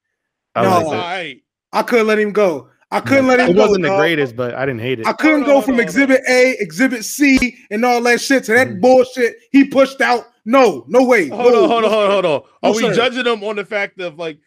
[0.55, 0.69] I No.
[0.69, 1.41] like right.
[1.71, 2.69] I couldn't let him go.
[2.91, 3.61] I couldn't let him It go.
[3.67, 5.05] wasn't the greatest, but I didn't hate it.
[5.07, 8.19] I couldn't Hold go on, from hold on, Exhibit A, Exhibit C, and all that
[8.19, 8.81] shit to that Mhm.
[8.81, 10.25] bullshit he pushed out.
[10.45, 11.27] No, no way.
[11.27, 12.41] Hold no, on, hold on, hold on, hold on.
[12.63, 12.93] No, Are we sir.
[12.93, 14.39] judging him on the fact of like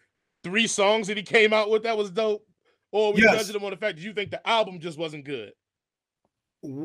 [0.43, 2.45] three songs that he came out with that was dope?
[2.91, 3.37] Or are we Yes.
[3.47, 5.53] judging him on the fact that you think the album just wasn't good?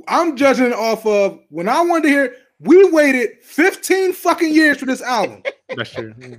[0.06, 2.36] I'm judging off of when I wanted to hear.
[2.60, 5.42] We waited 15 fucking years for this album.
[5.76, 6.14] That's true.
[6.18, 6.36] Yeah.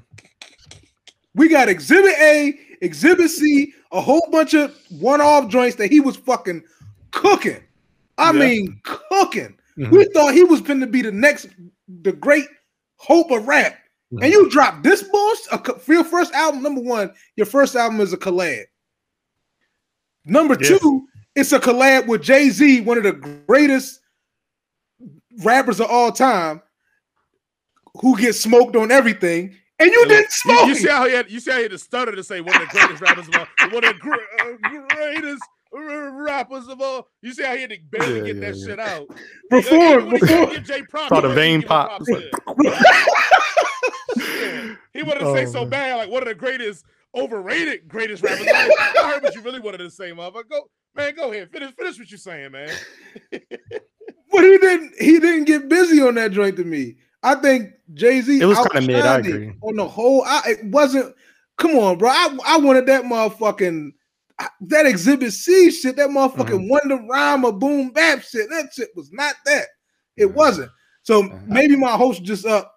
[1.36, 6.15] We got Exhibit A, Exhibit C, a whole bunch of one-off joints that he was
[6.17, 6.63] fucking
[7.12, 7.63] cooking.
[8.17, 8.39] I Yeah.
[8.39, 9.55] mean, cooking.
[9.77, 9.91] Mhm.
[9.91, 11.47] We thought he was going to be the next,
[12.01, 12.47] the great
[12.97, 13.77] hope of rap.
[14.12, 14.23] Mhm.
[14.23, 16.63] And you drop this bullshit a for your first album.
[16.63, 18.65] Number one, your first album is a collab.
[20.25, 20.77] Number Yeah.
[20.77, 23.13] two, it's a collab with Jay Z, one of the
[23.47, 23.99] greatest
[25.43, 26.62] rappers of all time,
[28.02, 29.56] who get smoked on everything.
[29.80, 30.67] And you didn't smoke.
[30.67, 30.75] you him.
[30.75, 32.62] see how he had you see how he had to stutter to say one of
[32.62, 37.08] the greatest rappers of all, one of the gre- uh, greatest rappers of all.
[37.21, 38.65] You see how he had to barely Yeah, get yeah, that yeah.
[38.65, 39.08] shit out.
[39.49, 42.02] Before, Even when he before, said Jay props, Saw he the vein giving pop.
[44.17, 44.75] Yeah.
[44.93, 45.69] He wanted to say Oh, so man.
[45.69, 46.84] bad, like one of the greatest,
[47.15, 48.45] overrated greatest rappers.
[48.45, 50.49] Like, I heard what you really wanted to say, motherfucker.
[50.49, 52.69] Go, man, go ahead, finish, finish what you're saying, man.
[54.32, 54.94] but he didn't.
[55.00, 56.96] He didn't get busy on that joint to me.
[57.24, 58.39] I think Jay Z.
[58.42, 59.54] It was kinda mid, I agree.
[59.62, 61.15] On the whole, I it wasn't.
[61.58, 62.10] Come on, bro.
[62.10, 63.92] I, I wanted that motherfucking
[64.62, 65.98] that Exhibit C shit.
[65.98, 66.70] That motherfucking Mm-hmm.
[66.70, 68.50] Wonder Rhyme or Boom Bap shit.
[68.50, 69.65] That shit was not that.
[70.15, 70.34] It Mhm.
[70.34, 70.72] wasn't.
[71.04, 71.48] So Mhm.
[71.48, 72.76] maybe my host just up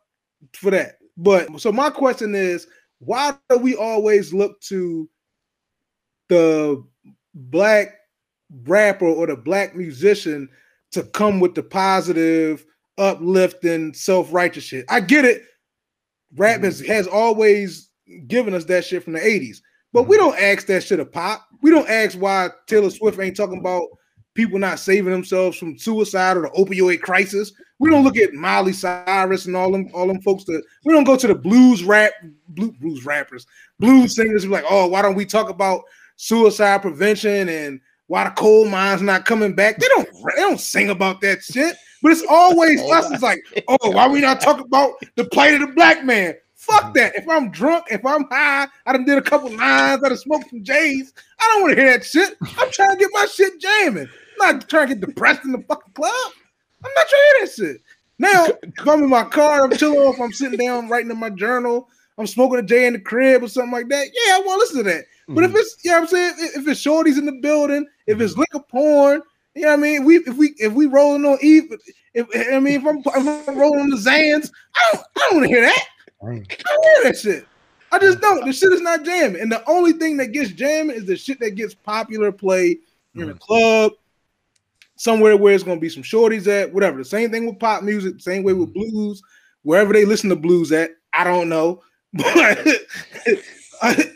[0.55, 0.99] for that.
[1.17, 2.67] But so my question is,
[2.99, 5.09] why do we always look to
[6.29, 6.83] the
[7.35, 7.95] black
[8.65, 10.49] rapper or the black musician
[10.93, 12.65] to come with the positive,
[12.99, 14.85] uplifting, self-righteous shit?
[14.89, 15.43] I get it.
[16.37, 16.65] Rap mm-hmm.
[16.65, 17.91] has, has always
[18.27, 19.59] given us that shit from the 80s.
[19.93, 20.27] But we mm-hmm.
[20.27, 21.47] don't ask that shit a pop.
[21.63, 23.87] We don't ask why Taylor Swift ain't talking about
[24.35, 27.53] people not saving themselves from suicide or the opioid crisis.
[27.79, 31.05] We don't look at Miley Cyrus and all them all them folks that we don't
[31.05, 32.13] go to the blues rap
[32.49, 33.47] blue, blues rappers,
[33.79, 34.47] blues singers.
[34.47, 35.83] We're like, oh, why don't we talk about
[36.17, 37.81] suicide prevention and
[38.13, 39.79] why the coal mines not coming back?
[39.79, 41.75] They don't they don't sing about that shit.
[42.03, 43.11] But it's always us.
[43.11, 46.35] It's like, oh, why we not talk about the plight of the black man?
[46.55, 47.15] Fuck that.
[47.17, 50.51] If I'm drunk, if I'm high, I done did a couple lines, I done smoked
[50.51, 51.15] some J's.
[51.41, 52.37] I don't want to hear that shit.
[52.59, 54.09] I'm trying to get my shit jamming.
[54.43, 56.33] I'm not trying to get depressed in the fucking club.
[56.85, 57.83] I'm not trying to hear that shit.
[58.19, 61.31] Now, if I'm in my car, I'm chilling off, I'm sitting down writing in my
[61.31, 64.09] journal, I'm smoking a J in the crib or something like that.
[64.13, 65.07] Yeah, I want to listen to that.
[65.29, 65.57] But if mm.
[65.57, 68.23] it's, you know what I'm saying, if it's shorties in the building, if mm-hmm.
[68.23, 69.23] it's liquor porn,
[69.55, 70.05] you know what I mean?
[70.05, 71.73] We if we if we rolling on Eve,
[72.15, 75.45] if I mean if I'm, if I'm rolling the Zans, I don't I don't want
[75.45, 75.85] to hear that.
[76.23, 77.47] I don't hear that shit.
[77.91, 78.23] I just mm.
[78.23, 78.47] don't.
[78.47, 79.41] The shit is not jamming.
[79.41, 82.79] And the only thing that gets jamming is the shit that gets popular play
[83.15, 83.39] in a mm.
[83.39, 83.93] club,
[84.97, 86.97] somewhere where it's gonna be some shorties at, whatever.
[86.99, 88.91] The same thing with pop music, same way with mm.
[88.91, 89.23] blues,
[89.63, 90.93] wherever they listen to blues at.
[91.13, 91.83] I don't know.
[92.15, 93.37] But you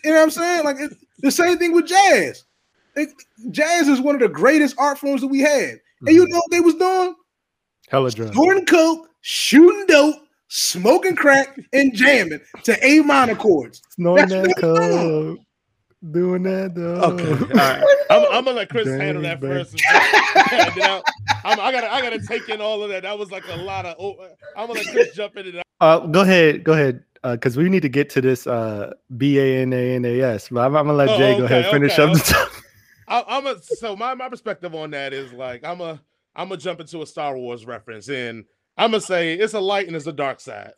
[0.04, 0.64] know what I'm saying?
[0.64, 0.76] Like
[1.18, 2.44] the same thing with jazz.
[2.96, 3.10] It-
[3.50, 5.78] jazz is one of the greatest art forms that we had.
[6.06, 7.14] And you know what they was doing?
[7.88, 8.32] Hella drugs.
[8.32, 10.16] Snorting coke, shooting dope,
[10.48, 13.80] smoking crack, and jamming to A minor chords.
[13.90, 15.38] Snorting that coke.
[16.10, 17.00] Doing that though.
[17.00, 17.82] Okay, all right.
[18.10, 19.64] I'm, I'm gonna let Chris Dang, handle that baby.
[19.64, 19.80] first.
[19.88, 21.02] I'll-
[21.44, 23.02] I'm, I gotta, I gotta take in all of that.
[23.04, 23.96] That was like a lot of.
[23.98, 24.14] Oh,
[24.56, 25.64] I'm gonna let Chris jump into that.
[25.80, 29.62] Uh, go ahead, go ahead, because we need to get to this uh, B A
[29.62, 30.48] N A N A S.
[30.50, 32.65] But I'm, I'm gonna let Oh, Jay go ahead okay, finish okay, up the okay.
[33.08, 36.00] I, I'm a so my, my perspective on that is like I'm a
[36.34, 38.44] I'm gonna jump into a Star Wars reference and
[38.76, 40.72] I'm gonna say it's a light and it's a dark side.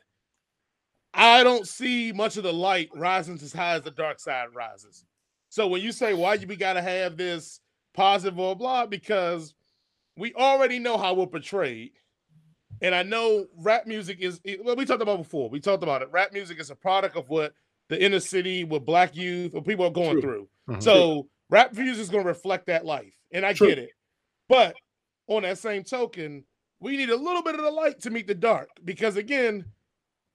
[1.15, 5.05] I don't see much of the light rising as high as the dark side rises.
[5.49, 7.61] So when you say why we gotta have this
[7.95, 9.55] positive or blah, because
[10.17, 11.93] we already know how we're portrayed.
[12.81, 15.49] And I know rap music is well, we talked about before.
[15.49, 16.09] We talked about it.
[16.13, 17.55] Rap music is a product of what
[17.89, 20.47] the inner city, with black youth, or people are going True.
[20.67, 20.77] through.
[20.77, 20.83] Mhm.
[20.83, 23.69] So rap views is going to reflect that life, and I True.
[23.69, 23.91] get it.
[24.49, 24.77] But
[25.27, 26.45] on that same token,
[26.81, 29.65] we need a little bit of the light to meet the dark because again,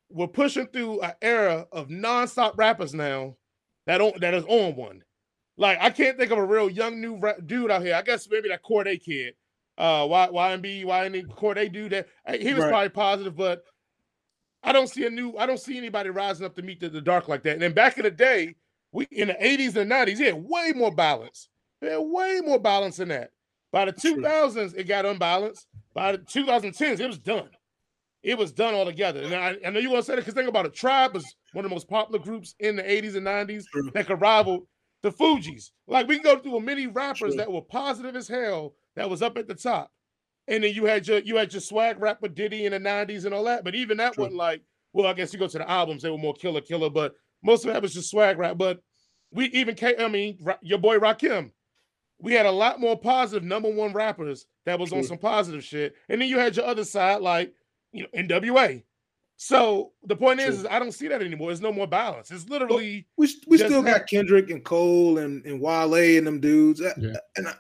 [0.10, 3.36] we're pushing through an era of nonstop rappers now
[3.88, 5.04] that on that is on one.
[5.58, 7.95] Like I can't think of a real young new rap dude out here.
[7.95, 9.36] I guess maybe that Cordae kid,
[9.78, 11.91] uh, Y YMB YN Cordae dude.
[11.91, 12.08] That
[12.41, 12.69] he was Right.
[12.69, 13.63] probably positive, but
[14.63, 15.36] I don't see a new.
[15.38, 17.54] I don't see anybody rising up to meet the, the dark like that.
[17.54, 18.56] And then back in the day,
[18.94, 21.50] we in the 80s and 90s, he had way more balance.
[21.82, 23.32] He had way more balance than that.
[23.72, 25.68] By the 2000s, it got unbalanced.
[25.94, 27.50] By the 2010s, it was done.
[28.22, 29.22] It was done altogether.
[29.22, 30.74] And I, I know you want to say that because think about it.
[30.74, 33.92] Tribe was one of the most popular groups in the 80s and 90s True.
[33.94, 34.68] that could rival
[35.02, 35.72] the Fugees.
[35.88, 37.36] Like we can go through many rappers True.
[37.36, 39.92] that were positive as hell that was up at the top.
[40.48, 43.34] And then you had your you had your swag rapper Diddy in the 90s and
[43.34, 43.64] all that.
[43.64, 44.26] But even that True.
[44.26, 44.62] wasn't like,
[44.94, 47.66] well, I guess you go to the albums, they were more killer killer, but most
[47.66, 48.58] of that was just swag rap.
[48.58, 48.82] But
[49.32, 51.52] we even came, I mean, your boy Rakim.
[52.20, 55.96] We had a lot more positive number one rappers that was on some positive shit.
[56.08, 57.54] And then you had your other side, like
[57.92, 58.82] you know, NWA.
[59.36, 61.50] So the point is, is I don't see that anymore.
[61.50, 62.32] There's no more balance.
[62.32, 66.80] It's literally We we still got Kendrick and Cole and, and Wale and them dudes.
[66.80, 67.18] Uh, Yeah.
[67.36, 67.54] And I,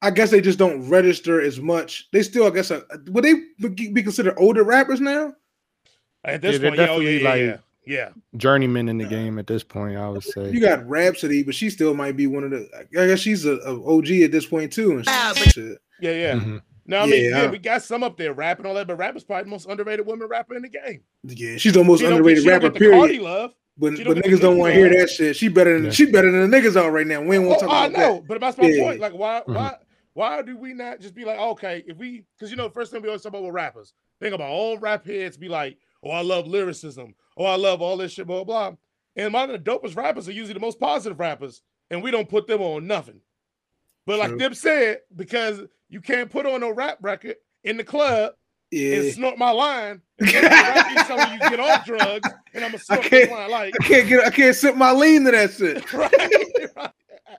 [0.00, 2.08] I guess they just don't register as much.
[2.12, 5.34] They still, I guess, uh, would they be be considered older rappers now?
[6.24, 8.10] at this Yeah, they're point, yeah, oh, yeah, yeah, like, yeah, yeah.
[8.36, 10.50] Journeyman in the game at this point, I would say.
[10.50, 12.68] You got Rapsody, but she still might be one of the.
[12.98, 14.92] I guess she's a, a OG at this point too.
[14.92, 15.78] And shit.
[16.00, 16.34] Yeah, yeah.
[16.34, 16.62] Mhm.
[16.86, 17.42] No, I mean, Yeah.
[17.44, 19.66] yeah, we got some up there rapping all that, but rap is probably the most
[19.68, 21.02] underrated woman rapper in the game.
[21.22, 22.70] Yeah, she's the most She don't get- underrated she don't rapper.
[22.70, 23.22] get the Cardi Period.
[23.22, 23.54] love.
[23.78, 25.34] But she but niggas don't want to hear that shit.
[25.36, 25.90] She better than Yeah.
[25.92, 27.22] she better than the niggas out right now.
[27.22, 28.26] We ain't want to Oh, talk I about know, that.
[28.28, 28.82] but that's my Yeah.
[28.84, 29.00] point.
[29.00, 29.54] Like, why, Mhm.
[29.54, 29.76] why,
[30.14, 33.00] why do we not just be like, okay, if we, because you know, first thing
[33.00, 36.22] we always talk about with rappers, think about all rap heads be like, oh, I
[36.22, 38.70] love lyricism, oh, I love all this shit, blah blah.
[38.70, 38.76] blah.
[39.14, 42.46] And of the dopest rappers are usually the most positive rappers, and we don't put
[42.46, 43.20] them on nothing.
[44.06, 44.38] But like True.
[44.38, 48.32] Dip said, because you can't put on a rap record in the club
[48.72, 50.00] and Yeah, snort my line.
[50.18, 50.28] And
[51.42, 53.50] you get off drugs, and I'm gonna snort can't- line.
[53.50, 55.92] Like, I can't get I can't sip my lean to that shit.
[55.92, 56.12] right,
[56.76, 56.90] right.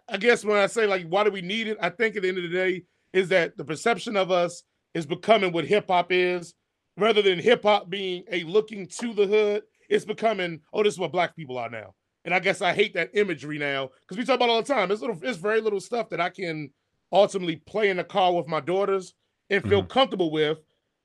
[0.09, 1.77] I guess when I say like, why do we need it?
[1.81, 5.05] I think at the end of the day is that the perception of us is
[5.05, 6.53] becoming what hip hop is,
[6.97, 9.63] rather than hip hop being a looking to the hood.
[9.89, 11.93] It's becoming, oh, this is what black people are now.
[12.25, 14.89] And I guess I hate that imagery now because we talk about all the time.
[14.91, 16.71] It's little, it's very little stuff that I can
[17.11, 19.13] ultimately play in the car with my daughters
[19.49, 20.59] and feel comfortable with,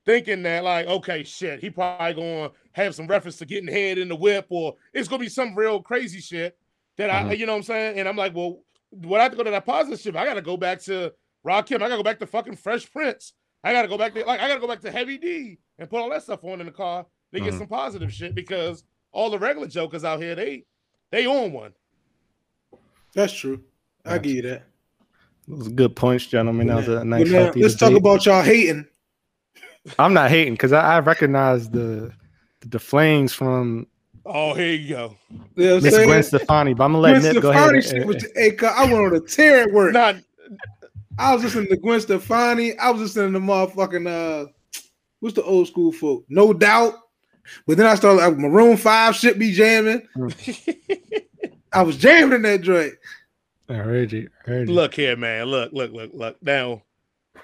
[0.05, 4.07] thinking that like, okay, shit, he probably gonna have some reference to getting head in
[4.07, 6.57] the whip, or it's gonna be some real crazy shit
[6.97, 7.37] that I, Mhm.
[7.37, 7.99] you know what I'm saying?
[7.99, 10.41] And I'm like, well, when I have to go to that positive shit, I gotta
[10.41, 11.13] go back to
[11.45, 11.75] Rakim.
[11.75, 13.33] I gotta go back to fucking Fresh Prince.
[13.63, 15.99] I gotta go back to like I gotta go back to Heavy D and put
[16.01, 17.59] all that stuff on in the car they get Mhm.
[17.59, 20.65] some positive shit because all the regular jokers out here, they
[21.11, 21.73] they on one.
[23.13, 23.63] That's true.
[24.05, 24.19] I Gotcha.
[24.23, 24.63] give you that.
[25.47, 26.67] Those are good points, gentlemen.
[26.67, 27.27] That was a But nice.
[27.31, 28.01] now, healthy let's talk debate.
[28.01, 28.85] about y'all hating.
[29.97, 32.11] I'm not hating because I, I recognize the
[32.61, 33.87] the flames from
[34.25, 35.15] Oh, here you go.
[35.55, 36.07] You know Miss saying?
[36.07, 37.61] Gwen Stefani, but I'm gonna let Gwen Nip go ahead.
[37.63, 39.93] Stefani and- shit was hey, cuz, I went on a tear at work.
[39.93, 40.17] Not
[41.17, 42.77] I was listening to Gwen Stefani.
[42.77, 44.51] I was listening to motherfucking uh,
[45.19, 46.25] what's the old school folk?
[46.29, 46.93] No doubt.
[47.65, 50.07] But then I started like Maroon Five shit be jamming.
[50.15, 51.15] Mm.
[51.73, 52.93] I was jamming in that joint.
[53.69, 54.29] I heard you.
[54.45, 54.73] I heard you.
[54.73, 55.45] look here, man.
[55.45, 56.37] Look, look, look, look.
[56.41, 56.83] Now,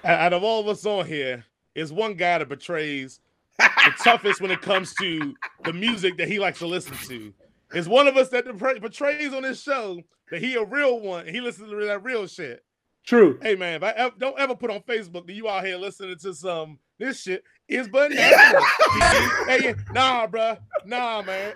[0.04, 3.20] out out of all of us on here, is one guy that betrays
[3.58, 5.34] the toughest when it comes to
[5.64, 7.32] the music that he likes to listen to.
[7.74, 11.26] Is one of us that betray- betrays on this show that he a real one.
[11.26, 12.64] He listens to that real shit.
[13.04, 13.38] True.
[13.40, 16.16] Hey man, if I ev- don't ever put on Facebook that you out here listening
[16.18, 18.62] to some this shit is bananas.
[19.46, 20.58] hey, nah, bruh.
[20.84, 21.54] Nah, man.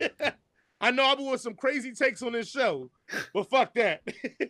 [0.80, 2.90] I know I've been with some crazy takes on this show,
[3.34, 4.02] but fuck that.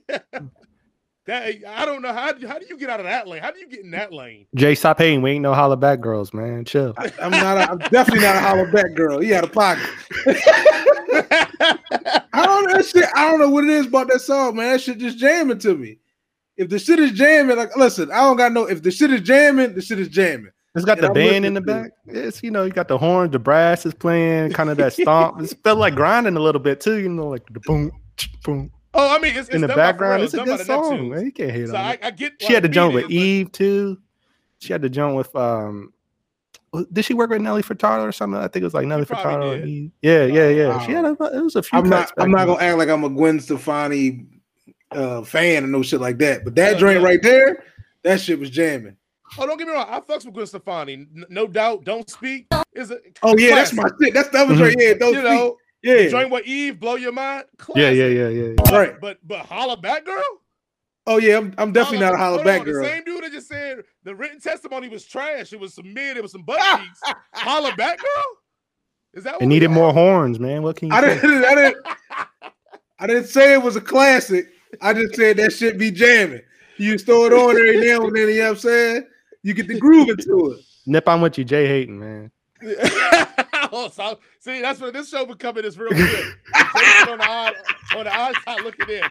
[1.27, 3.43] that I don't know how how do you get out of that lane?
[3.43, 4.47] How do you get in that lane?
[4.55, 5.23] Jay, stop hating.
[5.23, 6.65] We ain't no holla back girls, man.
[6.65, 6.95] Chill.
[7.21, 7.57] I'm not.
[7.57, 9.19] A, I'm definitely not a holler back girl.
[9.19, 9.89] He had a pocket.
[12.33, 13.07] I don't know that shit.
[13.17, 14.73] I don't know what it is about that song, man.
[14.73, 15.99] That shit just jamming to me.
[16.57, 18.67] If the shit is jamming, like listen, I don't got no.
[18.67, 20.53] If the shit is jamming, the shit is jamming.
[20.75, 21.83] It's got And the I'm band in the to it.
[21.83, 21.91] back.
[22.07, 25.41] It's you know, you got the horns, the brass is playing, kind of that stomp.
[25.43, 27.91] it felt like grinding a little bit too, you know, like the boom,
[28.45, 30.21] boom Oh, I mean, it's, it's in the background.
[30.23, 31.25] Pharrell, It's a good the song, man.
[31.25, 32.01] You can't hate So on I, it.
[32.03, 32.33] I get.
[32.41, 33.99] She had to the joint beat with but- Eve too.
[34.59, 35.93] She had to joint with um.
[36.93, 38.39] Did she work with Nelly Furtado or something?
[38.41, 39.55] I think it was like Nelly Furtado.
[39.61, 39.91] and Eve.
[40.03, 40.87] Yeah, yeah, yeah.
[40.87, 41.79] She had a, it was a few.
[41.79, 42.13] I'm not.
[42.19, 44.27] I'm not gonna act like I'm a Gwen Stefani
[44.93, 46.45] uh, fan and no shit like that.
[46.45, 47.07] But that Yeah, joint yeah.
[47.07, 47.65] right there,
[48.03, 48.97] that shit was jamming.
[49.39, 49.87] Oh, don't get me wrong.
[49.89, 51.07] I fucks with Gwen Stefani.
[51.29, 51.85] No doubt.
[51.85, 52.47] Don't speak.
[52.73, 54.15] Is a Oh yeah, that's my shit.
[54.15, 54.77] That's the other joint.
[54.79, 57.45] Yeah, those You know, yeah, joint with Eve, blow your mind.
[57.75, 58.29] Yeah, yeah, yeah, yeah.
[58.29, 58.53] yeah.
[58.57, 59.01] But, Right.
[59.01, 60.23] But but holla back, girl.
[61.07, 62.83] Oh yeah, I'm, I'm definitely not a holla back on, girl.
[62.83, 65.53] The same dude that just said the written testimony was trash.
[65.53, 66.17] It was some mid.
[66.17, 67.01] It was some butt cheeks.
[67.35, 68.25] holla back, girl.
[69.15, 69.41] Is that?
[69.41, 69.95] It needed more got?
[69.95, 70.63] horns, man.
[70.63, 71.21] What can you I say?
[71.21, 71.45] didn't.
[71.45, 71.87] I didn't.
[73.01, 74.49] I didn't say it was a classic.
[74.83, 76.43] I just said that shit be jamming.
[76.77, 78.29] You throw it on every now and then.
[78.29, 79.07] You know what I'm saying?
[79.43, 80.61] You get the groove into it.
[80.87, 82.31] Nip, I'm with you, Jay Hayton, man.
[83.73, 85.99] oh, so, see, that's what this show becoming is real good.
[86.77, 87.55] Jason on the odd,
[87.97, 89.03] on the odd side looking in.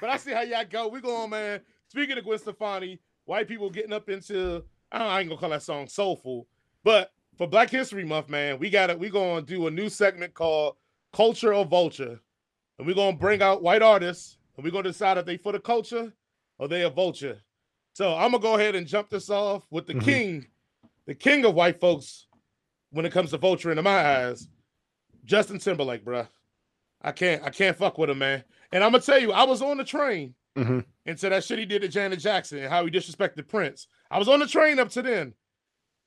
[0.00, 0.88] But I see how y'all go.
[0.88, 1.60] We going, man.
[1.88, 5.50] Speaking of Gwen Stefani, white people getting up into I, don't, I ain't gonna call
[5.50, 6.46] that song soulful,
[6.84, 8.98] but for Black History Month, man, we got it.
[8.98, 10.76] We gonna do a new segment called
[11.14, 12.20] Culture or Vulture,
[12.78, 15.60] and we're gonna bring out white artists, and we're gonna decide if they for the
[15.60, 16.12] culture
[16.58, 17.38] or they a vulture.
[17.94, 20.04] So I'm gonna go ahead and jump this off with the Mhm.
[20.04, 20.46] king,
[21.06, 22.26] the king of white folks
[22.90, 24.48] when it comes to vulture in my eyes,
[25.24, 26.28] Justin Timberlake, bruh.
[27.00, 28.44] I can't, I can't fuck with him, man.
[28.70, 31.66] And I'm gonna tell you, I was on the train hmm into that shit he
[31.66, 33.88] did to Janet Jackson and how he disrespected Prince.
[34.10, 35.34] I was on the train up to then.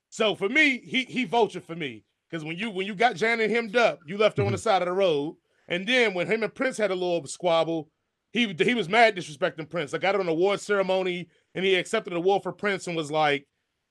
[0.10, 2.06] So for me, he he vulture for me.
[2.30, 4.82] Because when you when you got Janet hemmed up, you left her on the side
[4.82, 5.36] of the road.
[5.68, 7.90] And then when him and Prince had a little squabble,
[8.36, 9.94] he he was mad disrespecting Prince.
[9.94, 13.48] I got an award ceremony and he accepted an award for Prince and was like,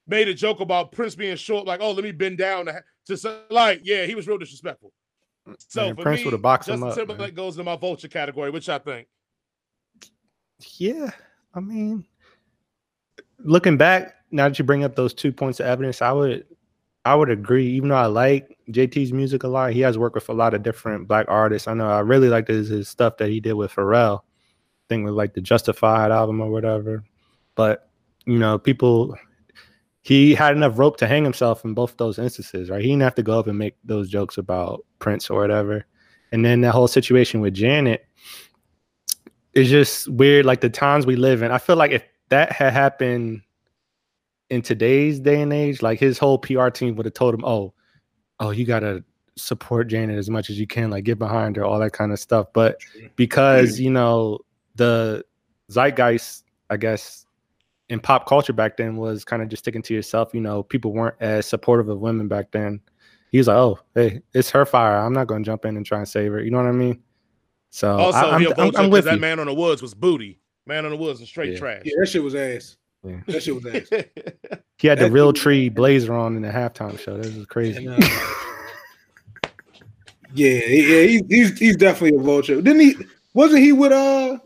[0.07, 3.41] made a joke about Prince being short, like, oh, let me bend down to, to
[3.49, 4.93] like, yeah, he was real disrespectful.
[5.57, 7.07] So Man, for Prince me, would've boxed him Justin up, man.
[7.07, 9.09] Timberlake goes into my vulture category, which I think.
[10.77, 11.11] Yeah,
[11.55, 12.05] I mean,
[13.39, 16.45] looking back, now that you bring up those two points of evidence, I would,
[17.07, 17.69] I would agree.
[17.69, 20.63] Even though I like JT's music a lot, he has worked with a lot of
[20.63, 21.67] different black artists.
[21.67, 24.21] I know I really liked his, his stuff that he did with Pharrell.
[24.85, 27.05] I think with like the Justified album or whatever.
[27.55, 27.91] But
[28.27, 29.17] you know, people,
[30.03, 32.83] he had enough rope to hang himself in both those instances, right?
[32.83, 35.87] He didn't have to go up and make those jokes about Prince or whatever.
[36.33, 38.07] And then that whole situation with Janet
[39.55, 42.73] is just weird like the times we live in i feel like if that had
[42.73, 43.41] happened
[44.51, 47.73] in today's day and age like his whole pr team would have told him oh
[48.41, 49.03] oh you gotta
[49.37, 52.19] support janet as much as you can like get behind her all that kind of
[52.19, 52.81] stuff but
[53.17, 54.39] because you know
[54.77, 55.25] the
[55.71, 57.27] zeitgeist i guess
[57.89, 60.93] in pop culture back then was kind of just sticking to yourself you know people
[60.93, 62.81] weren't as supportive of women back then
[63.31, 65.85] he was like oh hey it's her fire i'm not going to jump in and
[65.87, 67.01] try and save her you know what i mean
[67.71, 69.21] so Also, I, he am a vulture I'm, 'cause with that you.
[69.21, 70.39] man on the woods was booty.
[70.67, 71.59] Man of the Woods was straight Yeah.
[71.59, 71.83] trash.
[71.85, 72.77] Yeah, that shit was ass.
[73.03, 73.21] Yeah.
[73.27, 73.89] That shit was ass.
[74.79, 77.19] He had the Realtree blazer on in the halftime show.
[77.19, 77.85] This is crazy.
[77.85, 78.09] And, uh,
[80.35, 82.63] yeah, yeah, he's he's he's definitely a vulture.
[82.63, 82.97] Didn't he?
[83.35, 84.39] Wasn't he with uh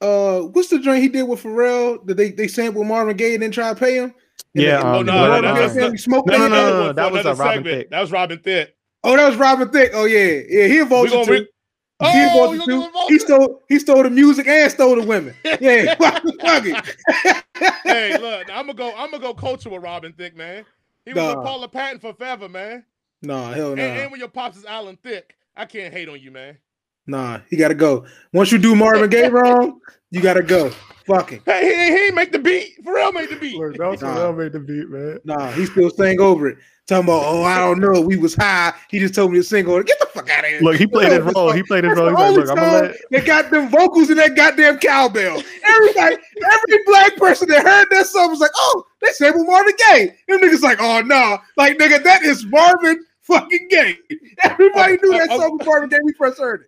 [0.00, 3.42] uh what's the joint he did with Pharrell that they they sampled Marvin Gaye and
[3.42, 4.14] then try to pay him?
[4.54, 6.42] And Yeah, they- um, Oh, no, the no, no, Gaye that's family smoked No, no,
[6.42, 7.76] that no, no, that was, another Robin segment.
[7.82, 7.90] Thicke.
[7.90, 8.74] That was Robin Thicke.
[9.04, 9.90] Oh, that was Robin Thicke.
[9.94, 11.30] Oh yeah, yeah, he a vulture gonna too.
[11.32, 12.66] re- he a Oh, vulture you too.
[12.66, 12.90] give him?
[13.08, 15.34] He stole he stole the music and stole the women.
[15.60, 17.44] Yeah, fuck, fuck it.
[17.84, 18.92] hey, look, I'm gonna go.
[18.96, 20.64] I'm gonna go culture with Robin Thicke, man.
[21.04, 21.36] He was Nah.
[21.36, 22.84] with Paula Patton for forever, man.
[23.22, 23.84] Nah, hell And, no.
[23.84, 26.58] and when your pops is Alan Thicke, I can't hate on you, man.
[27.06, 28.04] Nah, he gotta go.
[28.32, 30.70] Once you do Marvin Gaye wrong, you gotta go.
[31.06, 31.40] Fucking.
[31.46, 32.84] Hey, he, he make the beat.
[32.84, 33.56] Pharrell made the beat.
[33.56, 34.14] Look, that was Nah.
[34.14, 35.18] well made the beat, man.
[35.24, 36.58] Nah, he still sang over it.
[36.88, 38.00] Talking about, oh, I don't know.
[38.00, 38.72] We was high.
[38.90, 39.86] He just told me to sing over it.
[39.88, 40.60] Get the fuck out of here.
[40.62, 41.48] Look, he played his That's role.
[41.48, 42.10] the- He played it That's role.
[42.10, 42.96] the He's like, only look, I'm gonna let.
[43.10, 45.42] that got them vocals in that goddamn cowbell.
[45.64, 50.16] Everybody, every black person that heard that song was like, oh, they sampled Marvin Gaye.
[50.28, 53.98] Them niggas like, oh no, like nigga, that is Marvin fucking Gaye.
[54.44, 55.98] Everybody knew that Uh, uh, song was Marvin Gaye.
[56.04, 56.66] We first heard it.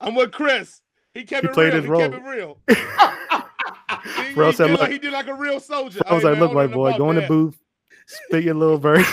[0.00, 0.80] I'm with Chris.
[1.14, 1.74] He kept He it played real.
[1.74, 2.00] his he role.
[2.00, 2.58] kept it real.
[4.28, 6.00] he, Bro he said, did "Look." like, he did like a real soldier.
[6.06, 7.58] I was Hey, like, man, look, don't white boy, go in the booth,
[8.06, 9.06] spit your little verse,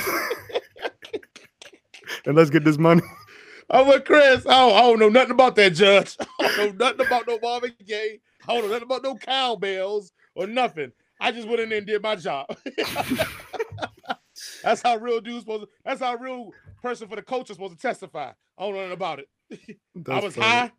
[2.26, 3.02] and let's get this money.
[3.70, 4.44] I'm with Chris.
[4.46, 6.18] Oh, I don't know nothing about that, Judge.
[6.20, 6.26] I
[6.58, 8.20] don't know nothing about no Marvin Gaye.
[8.48, 10.92] I don't know nothing about no cowbells or nothing.
[11.20, 12.48] I just went in there and did my job.
[14.64, 17.56] that's how real dudes supposed to, that's how a real person for the culture is
[17.58, 18.32] supposed to testify.
[18.58, 19.30] I don't know nothing about it.
[19.52, 20.48] I was funny.
[20.48, 20.72] high.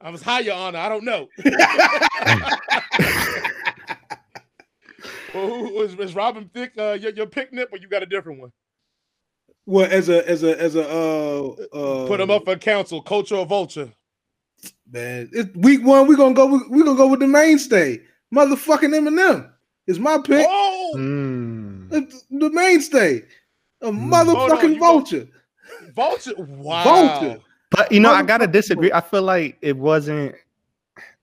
[0.00, 0.78] I was high, Your Honor.
[0.78, 1.28] I don't know.
[5.34, 8.40] Well, who- is, is Robin Thicke uh, your, your picnic, or you got a different
[8.40, 8.52] one?
[9.64, 13.36] Well, as a as a as a uh, uh Put him up for council, culture
[13.36, 13.90] or vulture.
[14.90, 15.30] man.
[15.32, 16.06] It's week one.
[16.06, 16.46] We're gonna go.
[16.52, 18.00] With, we're gonna go with the mainstay,
[18.34, 19.50] motherfucking Eminem.
[19.86, 20.46] Is my pick.
[20.48, 21.88] Oh, Mm.
[21.92, 23.22] It's the mainstay,
[23.80, 24.12] a Hmm.
[24.12, 25.28] motherfucking you go- vulture.
[25.94, 26.34] vulture!
[26.36, 27.40] Wow, Vulture.
[27.72, 28.92] But you know, I gotta disagree.
[28.92, 30.34] I feel like it wasn't.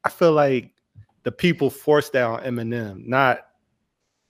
[0.03, 0.71] I feel like
[1.23, 3.47] the people forced on Eminem, not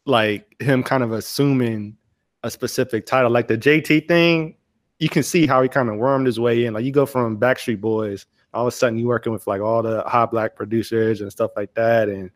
[0.06, 1.96] like him kind of assuming
[2.44, 3.32] a specific title.
[3.32, 4.56] Like the JT thing,
[4.98, 6.74] you can see how he kind of wormed his way in.
[6.74, 9.82] Like you go from Backstreet Boys, all of a sudden you working with like all
[9.82, 12.32] the hot black producers and stuff like that, and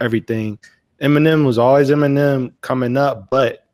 [0.00, 0.58] everything.
[1.00, 3.66] Eminem was always Eminem coming up, but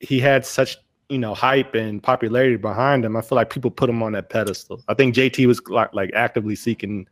[0.00, 0.78] he had such
[1.08, 3.16] you know hype and popularity behind him.
[3.16, 4.82] I feel like people put him on that pedestal.
[4.88, 7.06] I think JT was like, like actively seeking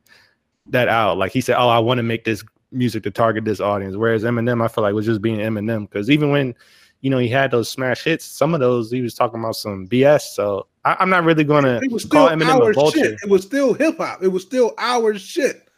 [0.66, 1.18] that out.
[1.18, 4.24] Like he said, "Oh, I want to make this music to target this audience." Whereas
[4.24, 6.54] Eminem, I feel like was just being Eminem because even when
[7.00, 9.86] you know he had those smash hits, some of those he was talking about some
[9.88, 10.22] BS.
[10.34, 12.98] So I, I'm not really going to It was still call Eminem a vulture.
[12.98, 13.18] shit.
[13.22, 14.22] It was still hip hop.
[14.22, 15.68] It was still our shit.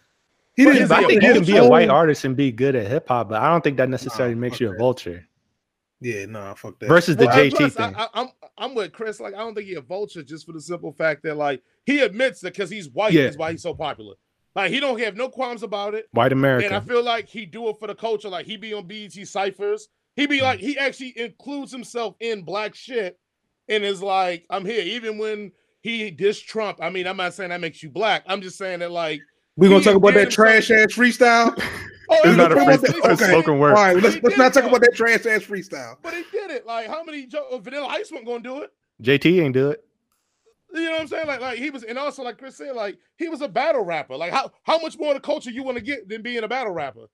[0.56, 0.92] He But didn't.
[0.92, 3.42] I think you can be a white artist and be good at hip hop, but
[3.42, 5.26] I don't think that necessarily Nah, makes fuck you a vulture.
[6.04, 6.88] Yeah, nah, fuck that.
[6.88, 7.94] Versus the Well, JT plus, thing.
[7.96, 8.28] I, I, I'm
[8.58, 9.20] I'm with Chris.
[9.20, 12.00] Like, I don't think he a vulture just for the simple fact that like he
[12.00, 13.22] admits that because he's white Yeah.
[13.22, 14.14] is why he's so popular.
[14.54, 16.06] Like he don't have no qualms about it.
[16.12, 16.66] white America.
[16.66, 18.28] And I feel like he do it for the culture.
[18.28, 19.88] Like he be on BET ciphers.
[20.14, 23.18] He be like he actually includes himself in black shit,
[23.68, 24.82] and is like, I'm here.
[24.82, 26.78] Even when he diss Trump.
[26.82, 28.24] I mean, I'm not saying that makes you black.
[28.26, 29.20] I'm just saying that like,
[29.56, 31.58] we gonna talk about that trash ass freestyle.
[32.08, 33.30] oh, It's not a did freestyle, it's it's okay.
[33.30, 33.72] spoken word.
[33.72, 35.96] right, let's let's not talk about that trash ass freestyle.
[36.02, 36.66] But he did it.
[36.66, 38.72] Like, how many jo- uh, Vanilla Ice wasn't gonna do it?
[39.02, 39.84] JT ain't do it.
[40.72, 41.26] You know what I'm saying?
[41.28, 44.16] Like, like he was, and also like Chris said, like he was a battle rapper.
[44.16, 46.48] Like, how how much more of the culture you want to get than being a
[46.48, 47.06] battle rapper?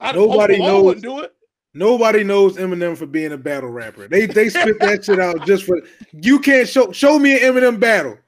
[0.00, 1.34] I, Nobody Post knows- Wouldn't do it.
[1.74, 4.06] Nobody knows Eminem for being a battle rapper.
[4.06, 5.80] They they spit that shit out just for
[6.12, 8.18] you can't show show me an Eminem battle.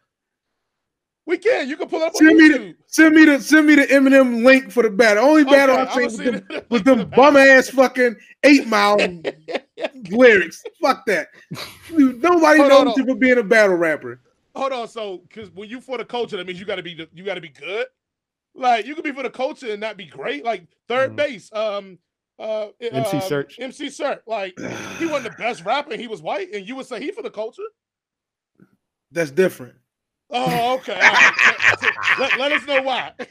[1.27, 1.69] We can.
[1.69, 2.59] You can pull it up on Send me YouTube.
[2.59, 5.25] the send me the send me the Eminem link for the battle.
[5.25, 8.17] Only battle Okay, I've I'ma seen see was them, the- was them bum ass fucking
[8.43, 8.99] eight mile
[10.11, 10.63] lyrics.
[10.83, 11.29] Fuck that.
[11.91, 14.21] Nobody Hold knows hold you for being a battle rapper.
[14.55, 16.95] Hold on, so because when you for the culture, that means you got to be
[16.95, 17.87] the- you got to be good.
[18.55, 20.45] Like you could be for the culture and not be great.
[20.45, 21.17] Like 3rd Mhm.
[21.17, 21.99] Bass, um,
[22.39, 23.59] uh, MC um, Search.
[23.59, 24.21] MC Serch.
[24.27, 24.59] Like
[24.99, 25.97] he wasn't the best rapper.
[25.97, 27.63] He was white, and you would say he for the culture.
[29.11, 29.75] That's different.
[30.31, 30.95] Oh, okay.
[30.95, 31.33] All right.
[32.19, 33.13] let, let us know why.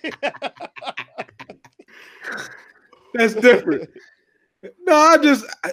[3.13, 3.89] That's different.
[4.81, 5.71] no, I just I,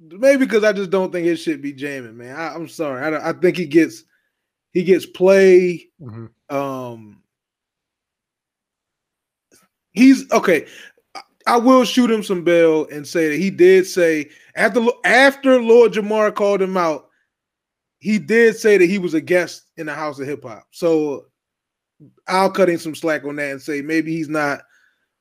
[0.00, 2.34] maybe because I just don't think it should be jamming, man.
[2.36, 3.16] I, I'm sorry.
[3.16, 4.04] I, I think he gets
[4.72, 5.88] he gets play.
[6.00, 6.30] Mhm.
[6.50, 7.22] Um,
[9.92, 10.66] he's okay.
[11.14, 15.62] I- I will shoot him some bail and say that he did say after after
[15.62, 17.05] Lord Jamar called him out,
[18.06, 20.64] he did say that he was a guest in the House of Hip Hop.
[20.70, 21.26] So
[22.28, 24.60] I'll cut him some slack on that and say maybe he's not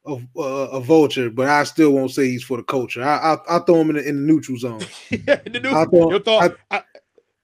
[0.05, 3.01] a, a, a vulture, but I still won't say he's for the culture.
[3.03, 4.81] I, I'll, I'll throw him in the, in the neutral zone.
[5.09, 6.55] Yeah, the new- I thought- your thought.
[6.69, 6.83] I,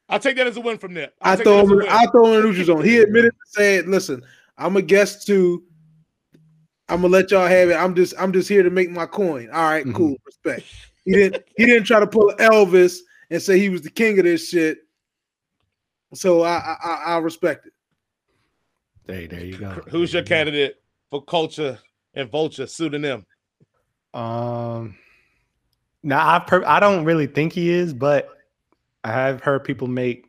[0.09, 1.09] I, take that as a win from there.
[1.23, 1.71] I'll I throw him.
[1.81, 1.87] In.
[1.89, 2.83] I throw him in the neutral zone.
[2.85, 4.21] He admitted to saying, "Listen,
[4.59, 5.63] I'm a guest too.
[6.87, 7.75] I'm gonna let y'all have it.
[7.75, 9.49] I'm just, I'm just here to make my coin.
[9.51, 9.95] All right, Mhm.
[9.95, 10.67] cool, respect."
[11.05, 12.97] He didn't, he didn't try to pull Elvis
[13.31, 14.77] and say he was the king of this shit.
[16.13, 17.73] So I, I, I, I respect it.
[19.07, 19.81] Hey, there you go.
[19.89, 20.75] Who's your you candidate
[21.09, 21.79] for culture
[22.13, 23.25] and vulture pseudonym?
[24.13, 24.97] Um,
[26.03, 28.29] now I per- I don't really think he is, but
[29.03, 30.27] I have heard people make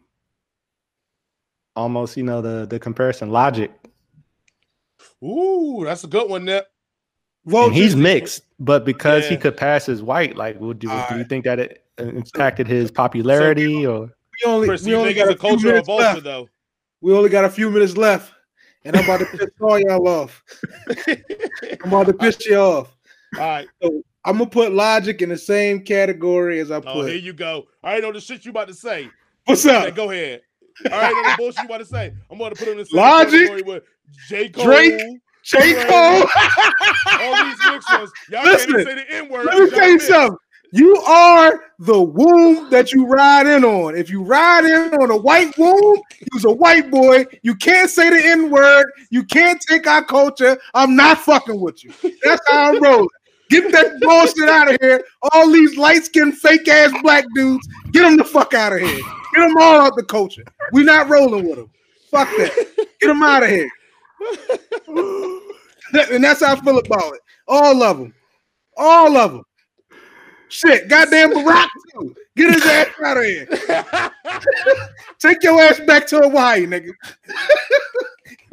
[1.74, 3.72] almost you know the the comparison logic,
[5.22, 6.66] Ooh, that's a good one, Nip.
[7.46, 8.42] and he's mixed.
[8.58, 11.84] But because he could pass as white, like, would you do you think that it
[11.98, 14.10] uh, impacted his popularity or?
[14.44, 16.24] We only, Chris, we you only think got a culture minutes vulture left.
[16.24, 16.48] though?
[17.00, 18.32] We only got a few minutes left,
[18.84, 20.42] and I'm about to piss all y'all off.
[21.84, 22.96] I'm about to piss you off.
[23.34, 23.68] All right.
[24.24, 26.94] I'm gonna put Logic in the same category as I oh, put.
[26.94, 27.66] Oh, here you go.
[27.82, 29.10] I already know the shit you about to say.
[29.46, 29.94] What's up?
[29.94, 30.42] go ahead.
[30.84, 32.14] All right, know the bullshit you about to say.
[32.30, 33.84] I'm to put in the same Logic, category with
[34.28, 34.48] J.
[34.48, 35.00] Cole, Drake,
[35.42, 35.86] J.
[35.86, 36.26] Cole.
[37.20, 38.12] all these mixed ones.
[38.30, 39.46] Y'all Listen, can't even say the N word.
[39.46, 40.38] Let me tell you something.
[40.74, 43.94] You are the womb that you ride in on.
[43.94, 46.00] If you ride in on a white womb,
[46.32, 47.26] you's a white boy.
[47.42, 48.90] You can't say the N word.
[49.10, 50.58] You can't take our culture.
[50.72, 51.92] I'm not fucking with you.
[52.24, 53.08] That's how I'm rolling.
[53.50, 55.04] Get that bullshit out of here.
[55.30, 59.00] All these light skinned fake ass black dudes, get them the fuck out of here.
[59.34, 60.44] Get them all out the culture.
[60.72, 61.70] We're not rolling with them.
[62.10, 62.52] Fuck that.
[62.98, 63.68] Get them out of here.
[66.14, 67.20] and that's how I feel about it.
[67.46, 68.14] All of them.
[68.78, 69.42] All of them.
[70.52, 72.14] Shit, goddamn Barack too.
[72.36, 73.48] Get his ass out of here.
[75.18, 76.92] Take your ass back to Hawaii, nigga.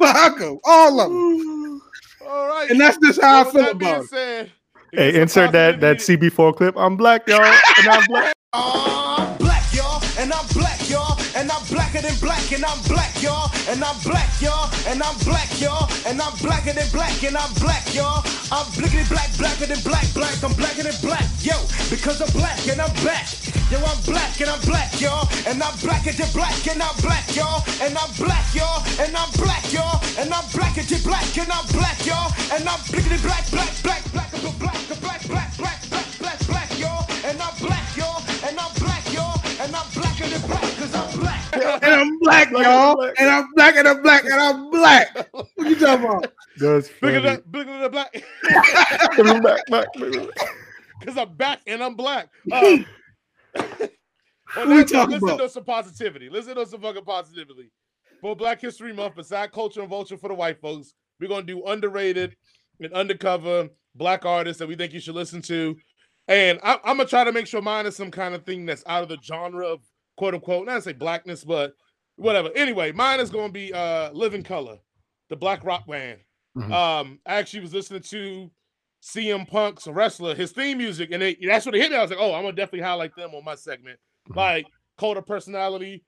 [0.00, 1.82] Bahago, all of them.
[2.26, 2.70] All right.
[2.70, 4.08] And that's just how I feel that about it.
[4.08, 4.52] said,
[4.94, 6.74] Hey, insert that that CB4 clip.
[6.78, 8.32] I'm black, y'all, and I'm black.
[8.54, 9.09] I'm oh.
[12.00, 15.88] Blacker than black, and I'm black, y'all, and I'm black, y'all, and I'm black, y'all,
[16.06, 18.24] and I'm blacker than black, and I'm black, y'all.
[18.50, 21.56] I'm blickety black, blacker than black, black, I'm blacker than black, yo,
[21.90, 23.28] because I'm black and I'm back.
[23.70, 27.26] Yo, I'm black and I'm black, y'all, and I'm blacker than black, and I'm black,
[27.36, 31.52] y'all, and I'm black, y'all, and I'm black, y'all, and I'm blacker than black, and
[31.52, 34.89] I'm black, y'all, and I'm blickety black, black, black, black, black, black, black,
[41.52, 41.82] I'm black.
[41.82, 43.02] And I'm black, y'all.
[43.18, 45.28] And I'm black and I'm black and I'm black.
[45.32, 46.32] What you talking about?
[46.58, 47.16] That's Look funny.
[47.16, 47.42] at that.
[47.52, 48.22] Look at the black.
[49.18, 50.28] I'm black, black, black.
[51.00, 52.28] Because I'm back and I'm black.
[53.52, 53.58] Uh,
[54.56, 55.38] On What we that note, talking listen about?
[55.38, 56.28] to some positivity.
[56.28, 57.70] Listen to some fucking positivity.
[58.20, 61.64] For Black History Month, beside culture and vulture for the white folks, we're gonna do
[61.66, 62.34] underrated
[62.80, 65.76] and undercover black artists that we think you should listen to.
[66.28, 68.82] And I, I'm gonna try to make sure mine is some kind of thing that's
[68.86, 69.80] out of the genre of
[70.20, 71.72] quote unquote, not to say blackness, but
[72.16, 72.50] whatever.
[72.54, 74.76] Anyway, mine is gonna be uh Living Colour,
[75.30, 76.20] the black rock band.
[76.58, 76.70] Mhm.
[76.70, 78.50] Um, I actually was listening to
[79.02, 81.96] CM Punk's wrestler, his theme music, and that's what it hit me.
[81.96, 83.98] I was like, oh, I'm gonna definitely highlight them on my segment.
[84.28, 84.36] Mhm.
[84.36, 84.66] Like
[84.98, 86.02] Cult of Personality,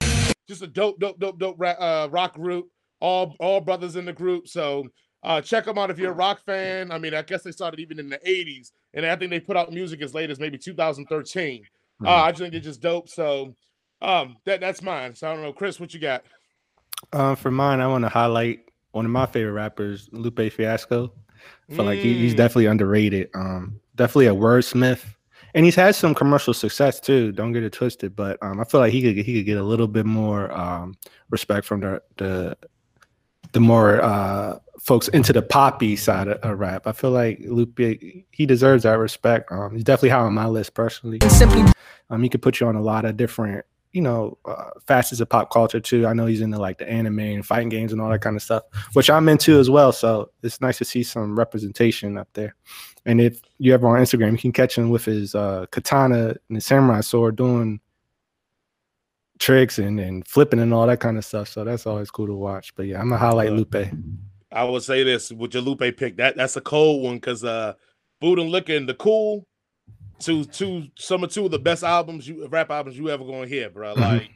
[0.47, 2.67] just a dope, dope, dope, dope uh, rock group.
[2.99, 4.47] All all brothers in the group.
[4.47, 4.87] So
[5.23, 6.91] uh, check them out if you're a rock fan.
[6.91, 9.57] I mean, I guess they started even in the 80s, and I think they put
[9.57, 11.63] out music as late as maybe 2013.
[12.01, 12.07] Uh, Mhm.
[12.07, 13.09] I just think they're just dope.
[13.09, 13.55] So
[14.03, 15.15] um, that that's mine.
[15.15, 16.23] So I don't know, Chris, what you got?
[17.11, 21.11] Um, for mine, I want to highlight one of my favorite rappers, Lupe Fiasco.
[21.69, 22.37] I feel like he, he's Mm.
[22.37, 23.29] definitely underrated.
[23.33, 25.03] Um, definitely a wordsmith,
[25.53, 27.31] and he's had some commercial success too.
[27.31, 29.63] Don't get it twisted, but um, I feel like he could he could get a
[29.63, 30.95] little bit more um,
[31.29, 32.57] respect from the the
[33.51, 36.87] the more uh, folks into the poppy side of, of rap.
[36.87, 37.77] I feel like Lupe
[38.31, 39.51] he deserves that respect.
[39.51, 41.19] Um, he's definitely high on my list personally.
[42.09, 45.29] Um, he could put you on a lot of different you know, uh, facets of
[45.29, 46.05] pop culture too.
[46.07, 48.41] I know he's into like the anime and fighting games and all that kind of
[48.41, 48.63] stuff,
[48.93, 49.91] which I'm into as well.
[49.91, 52.55] So it's nice to see some representation up there.
[53.05, 56.55] And if you ever on Instagram, you can catch him with his uh, katana and
[56.55, 57.79] his samurai sword doing
[59.39, 61.47] tricks and, and flipping and all that kind of stuff.
[61.49, 62.73] So that's always cool to watch.
[62.75, 63.87] But yeah, I'm gonna highlight Uh, Lupe.
[64.51, 66.17] I would say this with your Lupe pick.
[66.17, 67.73] That that's a cold one because uh
[68.21, 69.45] Food and Liquor and the Cool,
[70.19, 73.47] two two some of two of the best albums you rap albums you ever gonna
[73.47, 73.95] hear, bro.
[73.95, 73.99] Mhm.
[73.99, 74.29] Like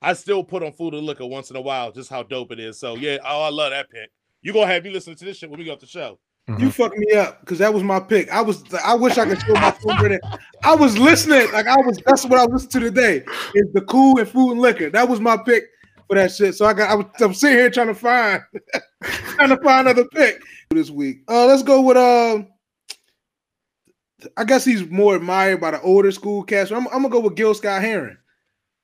[0.00, 2.60] I still put on Food and Liquor once in a while, just how dope it
[2.60, 2.78] is.
[2.78, 4.10] So yeah, oh I love that pick.
[4.42, 6.18] You gonna have me listen to this shit when we go to the show.
[6.58, 8.28] You fucked me up because that was my pick.
[8.30, 10.38] I was I wish I could show my phone right there.
[10.64, 13.24] I was listening, like I was that's what I listened to today.
[13.54, 14.90] Is the cool and food and liquor.
[14.90, 15.64] That was my pick
[16.08, 16.56] for that shit.
[16.56, 18.42] So I got I was I'm sitting here trying to find
[19.04, 21.22] trying to find another pick this week.
[21.28, 22.48] Uh let's go with um
[24.36, 26.72] I guess he's more admired by the older school cast.
[26.72, 28.18] I'm, I'm gonna go with Gil Scott Heron.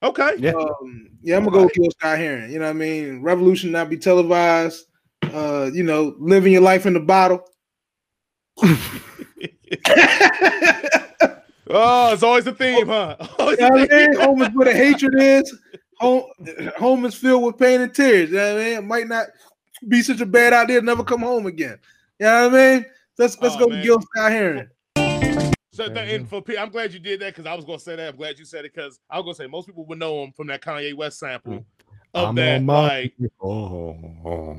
[0.02, 0.34] Okay.
[0.38, 0.52] Yeah.
[0.52, 2.50] Um, yeah, I'm gonna go with Gil Scott Heron.
[2.50, 3.22] You know what I mean?
[3.22, 4.84] Revolution not be televised.
[5.22, 7.44] Uh, you know, living your life in the bottle.
[11.70, 13.16] Oh, it's always a theme, huh?
[13.38, 14.20] Always You a know what I mean?
[14.20, 15.54] Home is where the hatred is.
[15.98, 16.22] Home,
[16.78, 18.30] home is filled with pain and tears.
[18.30, 18.78] You know what I mean?
[18.78, 19.26] It might not
[19.86, 21.78] be such a bad idea to never come home again.
[22.18, 22.86] You know what I mean?
[23.18, 23.78] Let's let's Oh, go man.
[23.78, 24.70] with Gil Scott Heron.
[25.86, 28.08] So and for P- I'm glad you did that because I was gonna say that.
[28.08, 30.32] I'm glad you said it because I was gonna say most people would know him
[30.32, 31.64] from that Kanye West sample
[32.14, 32.62] of I'm that.
[32.64, 34.56] Like, Oh,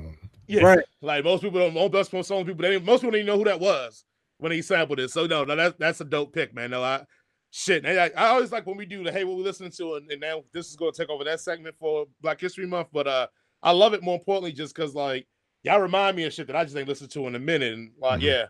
[0.47, 0.79] yeah, Right.
[1.01, 1.73] like most people don't.
[1.73, 4.05] Most best some people, they, most people didn't know who that was
[4.37, 5.11] when he sampled it.
[5.11, 6.71] So no, no, that's that's a dope pick, man.
[6.71, 7.03] No, I
[7.51, 7.85] shit.
[7.85, 10.21] I, I always like when we do the hey, what we listening to, and, and
[10.21, 12.87] now this is gonna take over that segment for Black History Month.
[12.93, 13.27] But uh,
[13.61, 15.27] I love it more importantly just because like
[15.63, 17.91] y'all remind me of shit that I just ain't listened to in a minute, and
[17.99, 18.23] like Mhm.
[18.23, 18.45] yeah.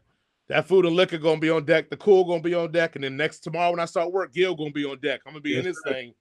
[0.50, 1.90] That food and liquor gonna be on deck.
[1.92, 4.56] The cool gonna be on deck, and then next tomorrow when I start work, Gil
[4.56, 5.22] gonna be on deck.
[5.26, 6.14] I'm gonna be in Yes, this thing,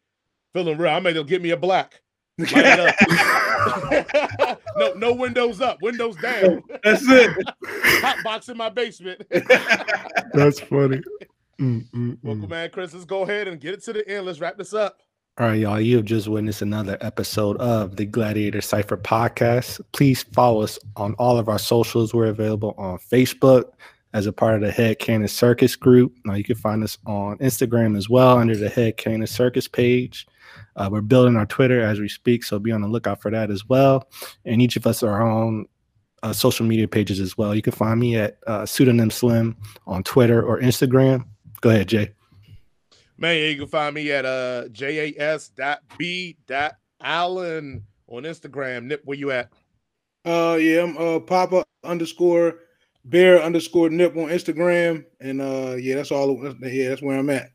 [0.52, 0.92] feeling real.
[0.92, 2.00] I may they'll get me a black.
[2.38, 4.60] Light it up.
[4.76, 6.62] no, no windows up, windows down.
[6.84, 7.30] That's it.
[7.66, 9.22] Hot box in my basement.
[9.30, 11.00] that's funny.
[11.60, 12.48] Mm, mm, Well, mm.
[12.48, 14.26] man, Chris, let's go ahead and get it to the end.
[14.26, 14.98] Let's wrap this up.
[15.38, 15.80] All right, y'all.
[15.80, 19.80] You have just witnessed another episode of the Gladiator Cipher podcast.
[19.92, 22.14] Please follow us on all of our socials.
[22.14, 23.72] We're available on Facebook
[24.12, 26.14] as a part of the Head Cannon Circus group.
[26.24, 30.26] Now you can find us on Instagram as well under the Head Cannon Circus page.
[30.76, 33.50] Uh, we're building our Twitter as we speak, so be on the lookout for that
[33.50, 34.08] as well.
[34.44, 35.66] And each of us are on
[36.22, 37.54] uh, social media pages as well.
[37.54, 39.56] You can find me at uh, pseudonym Slim
[39.86, 41.24] on Twitter or Instagram.
[41.60, 42.12] Go ahead, Jay.
[43.18, 48.84] Man, you can find me at uh jas dot b dot allen on Instagram.
[48.84, 49.52] Nip, where you at?
[50.24, 52.60] Uh, yeah, I'm uh Papa underscore
[53.08, 56.54] Bear underscore Nip on Instagram, and uh, yeah, that's all.
[56.60, 57.50] Yeah, that's where I'm at.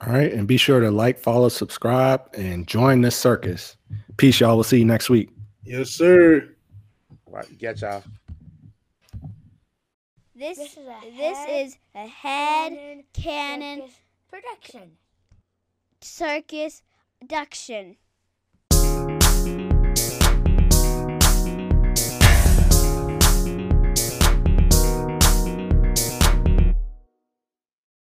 [0.00, 3.76] All right, and be sure to like, follow, subscribe, and join this circus.
[4.16, 4.56] Peace, y'all.
[4.56, 5.30] We'll see you next week.
[5.62, 6.48] Yes, sir.
[7.26, 8.02] All right, get y'all.
[10.34, 13.88] This, this is a this head, is a head cannon
[14.28, 14.96] production.
[16.00, 16.82] Circus
[17.20, 17.96] production.